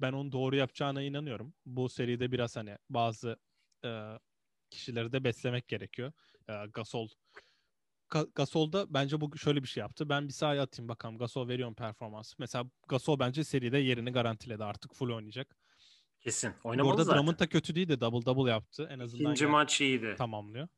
[0.00, 1.54] ben onu doğru yapacağına inanıyorum.
[1.66, 3.36] Bu seride biraz hani bazı
[3.84, 4.18] e,
[4.72, 6.12] kişileri de beslemek gerekiyor.
[6.48, 7.08] E, Gasol
[8.34, 10.08] Gasol'da bence bu şöyle bir şey yaptı.
[10.08, 12.34] Ben bir sahaya atayım bakalım Gasol veriyor mu performans.
[12.38, 14.64] Mesela Gasol bence seride yerini garantiledi.
[14.64, 15.56] Artık full oynayacak.
[16.20, 16.54] Kesin.
[16.64, 17.18] Oynamalı Burada zaten.
[17.18, 18.88] Drummond da kötü değil de double double yaptı.
[18.90, 20.14] En azından İkinci maç iyiydi.
[20.18, 20.68] Tamamlıyor.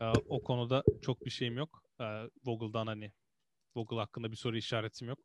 [0.00, 1.82] Ee, o konuda çok bir şeyim yok.
[2.00, 2.04] Ee,
[2.44, 3.12] Vogel'dan hani
[3.76, 5.18] Vogel hakkında bir soru işaretim yok.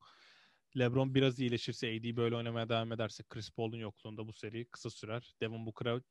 [0.78, 5.36] LeBron biraz iyileşirse, AD böyle oynamaya devam ederse Chris Paul'un yokluğunda bu seri kısa sürer.
[5.42, 6.02] Devin Booker'a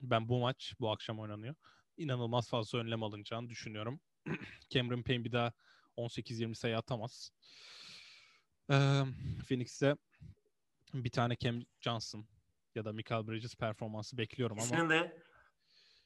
[0.00, 1.54] ben bu maç bu akşam oynanıyor.
[1.96, 4.00] İnanılmaz fazla önlem alınacağını düşünüyorum.
[4.70, 5.52] Cameron Payne bir daha
[5.96, 7.30] 18-20 sayı atamaz.
[8.70, 9.02] Ee,
[9.48, 9.96] Phoenix'te
[10.94, 12.26] bir tane Cam Johnson
[12.74, 14.66] ya da Michael Bridges performansı bekliyorum ama.
[14.66, 15.22] İkisinin de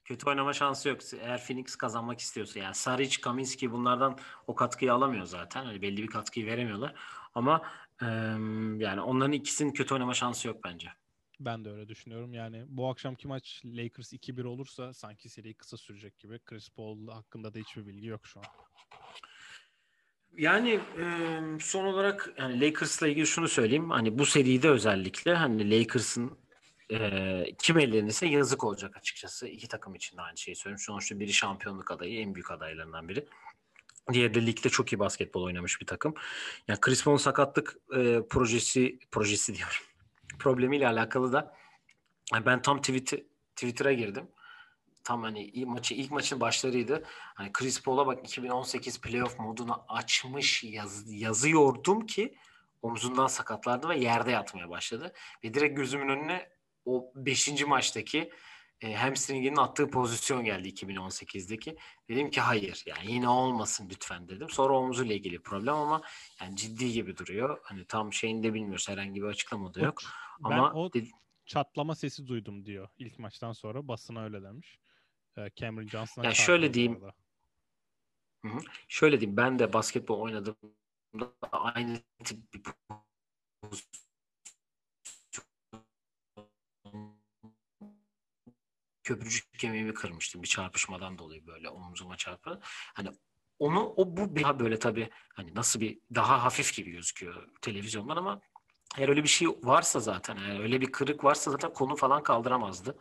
[0.05, 1.01] kötü oynama şansı yok.
[1.21, 5.65] Eğer Phoenix kazanmak istiyorsa yani Saric, Kaminski bunlardan o katkıyı alamıyor zaten.
[5.65, 6.95] Hani belli bir katkıyı veremiyorlar.
[7.35, 7.63] Ama
[8.03, 8.07] e,
[8.79, 10.89] yani onların ikisinin kötü oynama şansı yok bence.
[11.41, 12.35] Ben de öyle düşünüyorum.
[12.35, 16.39] Yani bu akşamki maç Lakers 2-1 olursa sanki seri kısa sürecek gibi.
[16.39, 18.47] Chris Paul hakkında da hiçbir bilgi yok şu an.
[20.37, 21.07] Yani e,
[21.61, 23.91] son olarak yani Lakers'la ilgili şunu söyleyeyim.
[23.91, 26.39] Hani bu seride özellikle hani Lakers'ın
[26.91, 29.49] e, kim elenirse yazık olacak açıkçası.
[29.49, 30.85] İki takım için de aynı şeyi söylüyorum.
[30.85, 33.27] Sonuçta biri şampiyonluk adayı, en büyük adaylarından biri.
[34.13, 36.15] Diğeri de ligde çok iyi basketbol oynamış bir takım.
[36.69, 39.94] Yani Chris Paul'un sakatlık e, projesi projesi diyorum.
[40.39, 41.55] Problemiyle alakalı da
[42.47, 43.25] ben tam tweet,
[43.57, 44.29] Twitter'a girdim.
[45.05, 47.03] Tam hani maçı ilk maçın başlarıydı.
[47.35, 52.35] Hani Chris Paul'a bak 2018 playoff modunu açmış yaz, yazıyordum ki
[52.83, 55.13] omzundan sakatlardı ve yerde yatmaya başladı.
[55.45, 56.49] Ve direkt gözümün önüne
[56.85, 57.65] o 5.
[57.67, 58.31] maçtaki
[58.81, 61.77] e, hamstringinin attığı pozisyon geldi 2018'deki.
[62.09, 64.51] Dedim ki hayır yani yine olmasın lütfen dedim.
[64.51, 66.03] Sonra omzuyla ilgili problem ama
[66.41, 67.59] yani ciddi gibi duruyor.
[67.63, 68.89] Hani tam şeyini de bilmiyoruz.
[68.89, 70.03] Herhangi bir açıklama da yok.
[70.03, 71.11] Ben ama o dedi-
[71.47, 73.89] çatlama sesi duydum diyor ilk maçtan sonra.
[73.89, 74.79] Basına öyle demiş.
[75.37, 77.05] Ee, Cameron Johnson'a Ya çarptı şöyle diyeyim.
[77.05, 77.15] arada.
[78.89, 82.63] şöyle diyeyim ben de basketbol oynadığımda aynı tip bir
[89.03, 92.61] köprücük kemiğimi kırmıştım bir çarpışmadan dolayı böyle omzuma çarpı.
[92.95, 93.09] Hani
[93.59, 98.41] onu o bu daha böyle tabii hani nasıl bir daha hafif gibi gözüküyor televizyondan ama
[98.99, 102.97] eğer öyle bir şey varsa zaten eğer öyle bir kırık varsa zaten konu falan kaldıramazdı.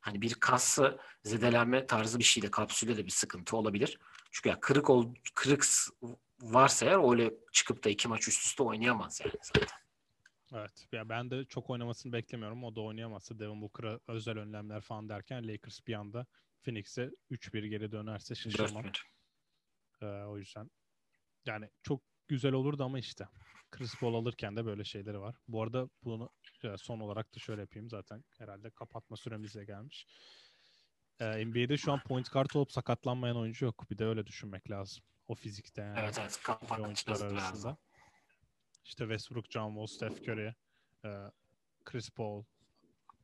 [0.00, 3.98] Hani bir kası zedelenme tarzı bir şeyde kapsülde de bir sıkıntı olabilir.
[4.30, 5.66] Çünkü ya kırık ol, kırık
[6.40, 9.78] varsa eğer öyle çıkıp da iki maç üst üste oynayamaz yani zaten.
[10.54, 10.86] Evet.
[10.92, 12.64] Ya ben de çok oynamasını beklemiyorum.
[12.64, 16.26] O da oynayamazsa Devin Booker'a özel önlemler falan derken Lakers bir anda
[16.62, 18.84] Phoenix'e 3-1 geri dönerse şaşırmam.
[18.84, 19.02] 4-1.
[20.02, 20.70] Ee, o yüzden
[21.46, 23.28] yani çok güzel olurdu ama işte
[23.70, 25.36] Chris Paul alırken de böyle şeyleri var.
[25.48, 26.30] Bu arada bunu
[26.64, 30.06] e, son olarak da şöyle yapayım zaten herhalde kapatma süremiz de gelmiş.
[31.20, 33.90] Ee, NBA'de şu an point guard olup sakatlanmayan oyuncu yok.
[33.90, 35.04] Bir de öyle düşünmek lazım.
[35.28, 35.98] O fizikte yani.
[36.00, 37.38] Evet evet kapatmak oyuncular lazım.
[37.38, 37.76] arasında.
[38.84, 40.54] İşte Westbrook, John Wall, Steph Curry,
[41.04, 41.10] e,
[41.84, 42.44] Chris Paul,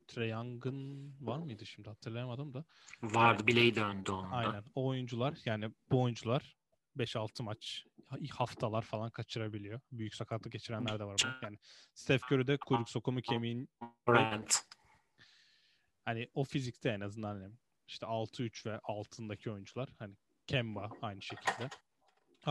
[0.08, 2.64] Trae Young'ın var mıydı şimdi hatırlayamadım da.
[3.02, 4.36] Vardı bileği döndü onun da.
[4.36, 4.64] Aynen.
[4.74, 6.56] O oyuncular yani bu oyuncular
[6.96, 7.84] 5-6 maç
[8.30, 9.80] haftalar falan kaçırabiliyor.
[9.92, 11.38] Büyük sakatlık geçirenler de var.
[11.42, 11.58] Yani
[11.94, 13.68] Steph Curry'de kuyruk sokumu kemiğin
[14.08, 14.48] Brand.
[16.04, 17.54] hani o fizikte en azından hani
[17.88, 21.68] işte 6-3 ve altındaki oyuncular hani Kemba aynı şekilde.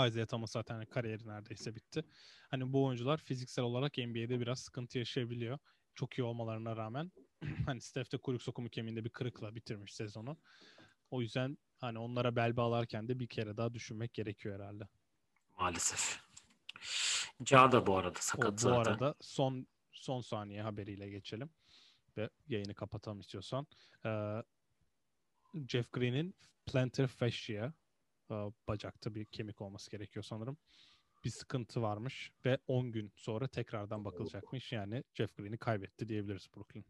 [0.08, 2.04] Isaiah Thomas zaten hani kariyeri neredeyse bitti.
[2.50, 5.60] Hani bu oyuncular fiziksel olarak NBA'de biraz sıkıntı yaşayabiliyor.
[5.96, 7.12] Çok iyi olmalarına rağmen
[7.66, 10.38] hani Steph de kuyruk sokumu kemiğinde bir kırıkla bitirmiş sezonu.
[11.12, 14.88] O yüzden hani onlara bel bağlarken de bir kere daha düşünmek gerekiyor herhalde.
[15.62, 16.20] Maalesef.
[17.44, 18.92] Ca da bu arada O, sakat bu zaten.
[18.92, 21.50] arada son son saniye haberiyle geçelim
[22.18, 23.68] ve yayını kapatalım istiyorsan.
[24.06, 24.44] Ee,
[25.68, 26.36] Jeff Green'in
[26.66, 27.74] plantar fascia
[28.32, 28.34] e,
[28.68, 30.58] bacakta bir kemik olması gerekiyor sanırım.
[31.26, 34.72] Bir sıkıntı varmış ve 10 gün sonra tekrardan bakılacakmış.
[34.72, 36.86] Yani Jeff Green'i kaybetti diyebiliriz Brooklyn.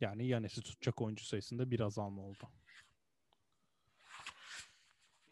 [0.00, 2.48] Yani Yanes'i tutacak oyuncu sayısında bir azalma oldu.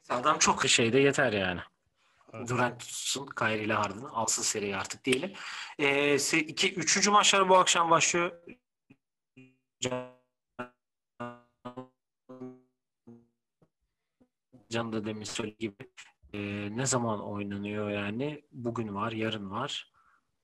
[0.08, 1.60] Adam çok şeyde yeter yani.
[2.32, 2.48] Evet.
[2.48, 5.32] Durant tutsun, Kyrie ile Harden'ı alsın seriyi artık diyelim.
[5.78, 8.32] Se- iki, üçüncü maçlar bu akşam başlıyor.
[14.70, 15.90] Can da demin söylediği gibi.
[16.32, 18.44] Ee, ne zaman oynanıyor yani?
[18.52, 19.92] Bugün var, yarın var.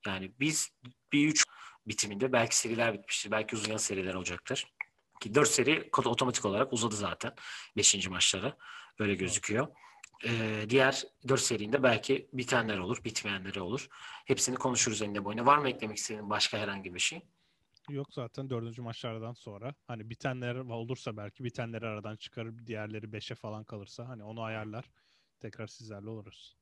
[0.07, 0.71] Yani biz
[1.13, 1.45] bir üç
[1.87, 3.31] bitiminde belki seriler bitmiştir.
[3.31, 4.73] Belki uzayan seriler olacaktır.
[5.21, 7.35] Ki dört seri otomatik olarak uzadı zaten.
[7.77, 8.57] Beşinci maçları.
[8.99, 9.69] Öyle gözüküyor.
[10.25, 13.89] Ee, diğer dört serinde belki bitenler olur, bitmeyenleri olur.
[14.25, 15.47] Hepsini konuşuruz eninde boyuna.
[15.47, 17.23] Var mı eklemek istediğin başka herhangi bir şey?
[17.89, 23.65] Yok zaten dördüncü maçlardan sonra hani bitenler olursa belki bitenleri aradan çıkarır diğerleri beşe falan
[23.65, 24.85] kalırsa hani onu ayarlar
[25.41, 26.57] tekrar sizlerle oluruz.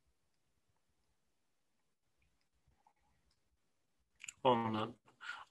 [4.45, 4.89] Onunla,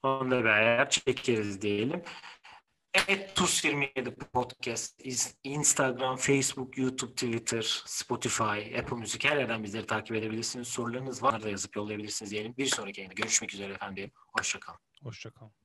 [0.04, 2.04] onunla bir ayar çekeriz diyelim.
[2.94, 5.02] Evet, TUS27 Podcast,
[5.44, 10.68] Instagram, Facebook, YouTube, Twitter, Spotify, Apple Müzik her yerden bizleri takip edebilirsiniz.
[10.68, 12.54] Sorularınız var da yazıp yollayabilirsiniz diyelim.
[12.58, 14.12] Bir sonraki yayında görüşmek üzere efendim.
[14.38, 14.80] Hoşçakalın.
[15.04, 15.59] Hoşçakalın.